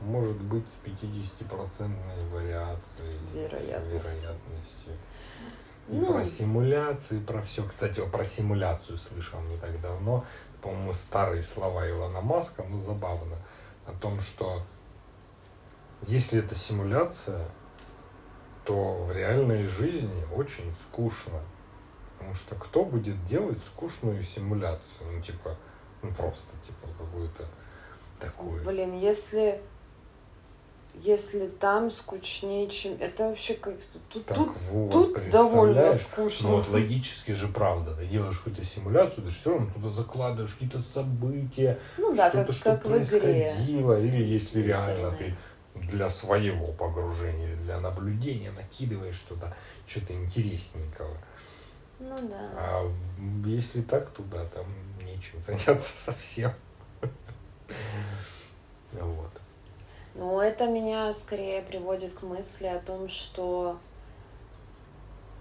[0.00, 3.92] может быть с 50-процентной вариацией Вероятности.
[3.92, 4.92] вероятностью.
[5.88, 6.06] И Ну.
[6.12, 7.62] про симуляции, про все.
[7.64, 10.24] Кстати, про симуляцию слышал не так давно.
[10.60, 13.36] По-моему, старые слова Илона Маска, ну забавно.
[13.86, 14.62] О том, что
[16.06, 17.46] если это симуляция,
[18.64, 21.40] то в реальной жизни очень скучно.
[22.18, 25.10] Потому что кто будет делать скучную симуляцию?
[25.12, 25.56] Ну, типа,
[26.02, 27.44] ну просто, типа, какую-то
[28.20, 28.64] такую.
[28.64, 29.60] Блин, если...
[31.00, 32.98] Если там скучнее, чем...
[33.00, 33.76] Это вообще как...
[34.10, 36.50] Тут, Так тут, вот, тут довольно скучно.
[36.50, 37.94] Ну вот логически же правда.
[37.94, 42.42] Ты делаешь какую-то симуляцию, ты же все равно туда закладываешь какие-то события, Ну да, как,
[42.44, 43.20] что-то, что как в игре.
[43.20, 45.18] происходило, или если реально Интернет.
[45.18, 45.36] ты
[45.74, 49.54] для своего погружения, или для наблюдения накидываешь что-то,
[49.86, 51.16] что-то интересненького.
[51.98, 52.50] Ну да.
[52.56, 52.92] А
[53.44, 54.66] если так, туда там
[55.04, 56.52] нечем заняться совсем.
[58.92, 59.30] Вот.
[60.14, 63.78] Но это меня скорее приводит к мысли о том, что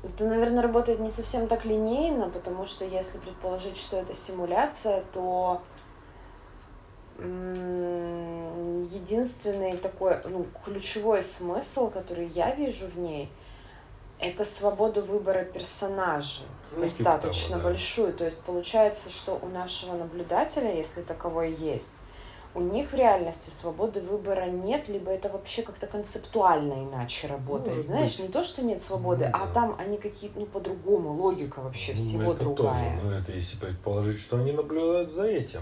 [0.03, 5.61] это, наверное, работает не совсем так линейно, потому что если предположить, что это симуляция, то
[8.91, 13.29] единственный такой, ну, ключевой смысл, который я вижу в ней,
[14.19, 17.69] это свободу выбора персонажей Ну, типа достаточно того, да.
[17.69, 18.13] большую.
[18.13, 21.95] То есть получается, что у нашего наблюдателя, если таковой есть,
[22.53, 27.75] у них в реальности свободы выбора нет, либо это вообще как-то концептуально иначе работает.
[27.75, 28.27] Может Знаешь, быть.
[28.27, 29.53] не то, что нет свободы, Ну а да.
[29.53, 32.95] там они какие-то, ну, по-другому, логика вообще Ну, всего это другая.
[32.99, 35.61] Тоже, ну, это если предположить, что они наблюдают за этим.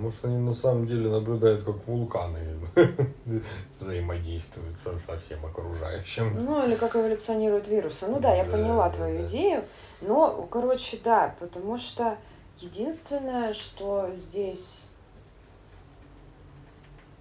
[0.00, 2.58] Может, они на самом деле наблюдают, как вулканы
[3.78, 6.38] взаимодействуют со, всем окружающим.
[6.40, 8.06] Ну, или как эволюционируют вирусы.
[8.08, 9.26] Ну да, я Да, поняла да, твою да.
[9.26, 9.64] идею.
[10.00, 12.16] Но, короче, да, потому что
[12.58, 14.86] единственное, что здесь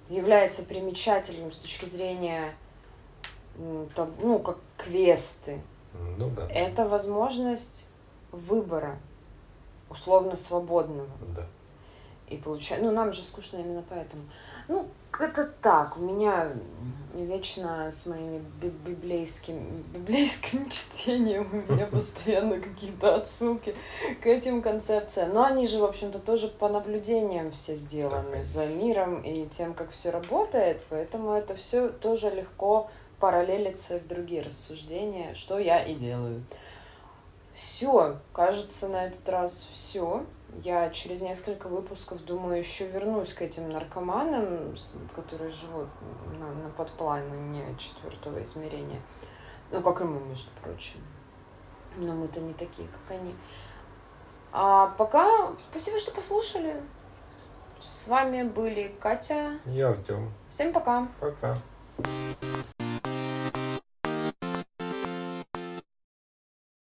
[0.08, 2.54] является примечательным с точки зрения,
[3.58, 5.62] ну, как квесты,
[6.18, 6.48] Ну да.
[6.50, 7.90] это возможность
[8.32, 8.98] выбора,
[9.90, 11.10] условно свободного.
[11.36, 11.46] Да.
[12.30, 14.24] И получается, ну, нам же скучно именно поэтому.
[14.68, 14.88] Ну,
[15.20, 16.52] это так, у меня
[17.16, 23.76] вечно с моими би- библейским, библейским чтением у меня постоянно какие-то отсылки
[24.22, 25.34] к этим концепциям.
[25.34, 29.74] Но они же, в общем-то, тоже по наблюдениям все сделаны Да, за миром и тем,
[29.74, 32.90] как все работает, поэтому это все тоже легко
[33.20, 36.44] параллелится в другие рассуждения, что я и делаю.
[37.54, 40.24] Все, кажется, на этот раз все.
[40.64, 44.76] Я через несколько выпусков, думаю, еще вернусь к этим наркоманам,
[45.16, 45.90] которые живут
[46.40, 49.02] на, на подплане четвертого измерения.
[49.72, 51.00] Ну, как и мы, между прочим.
[51.98, 53.34] Но мы-то не такие, как они.
[54.52, 56.76] А пока спасибо, что послушали.
[57.82, 59.60] С вами были Катя.
[59.66, 60.32] И Артем.
[60.50, 61.08] Всем пока.
[61.20, 61.58] Пока.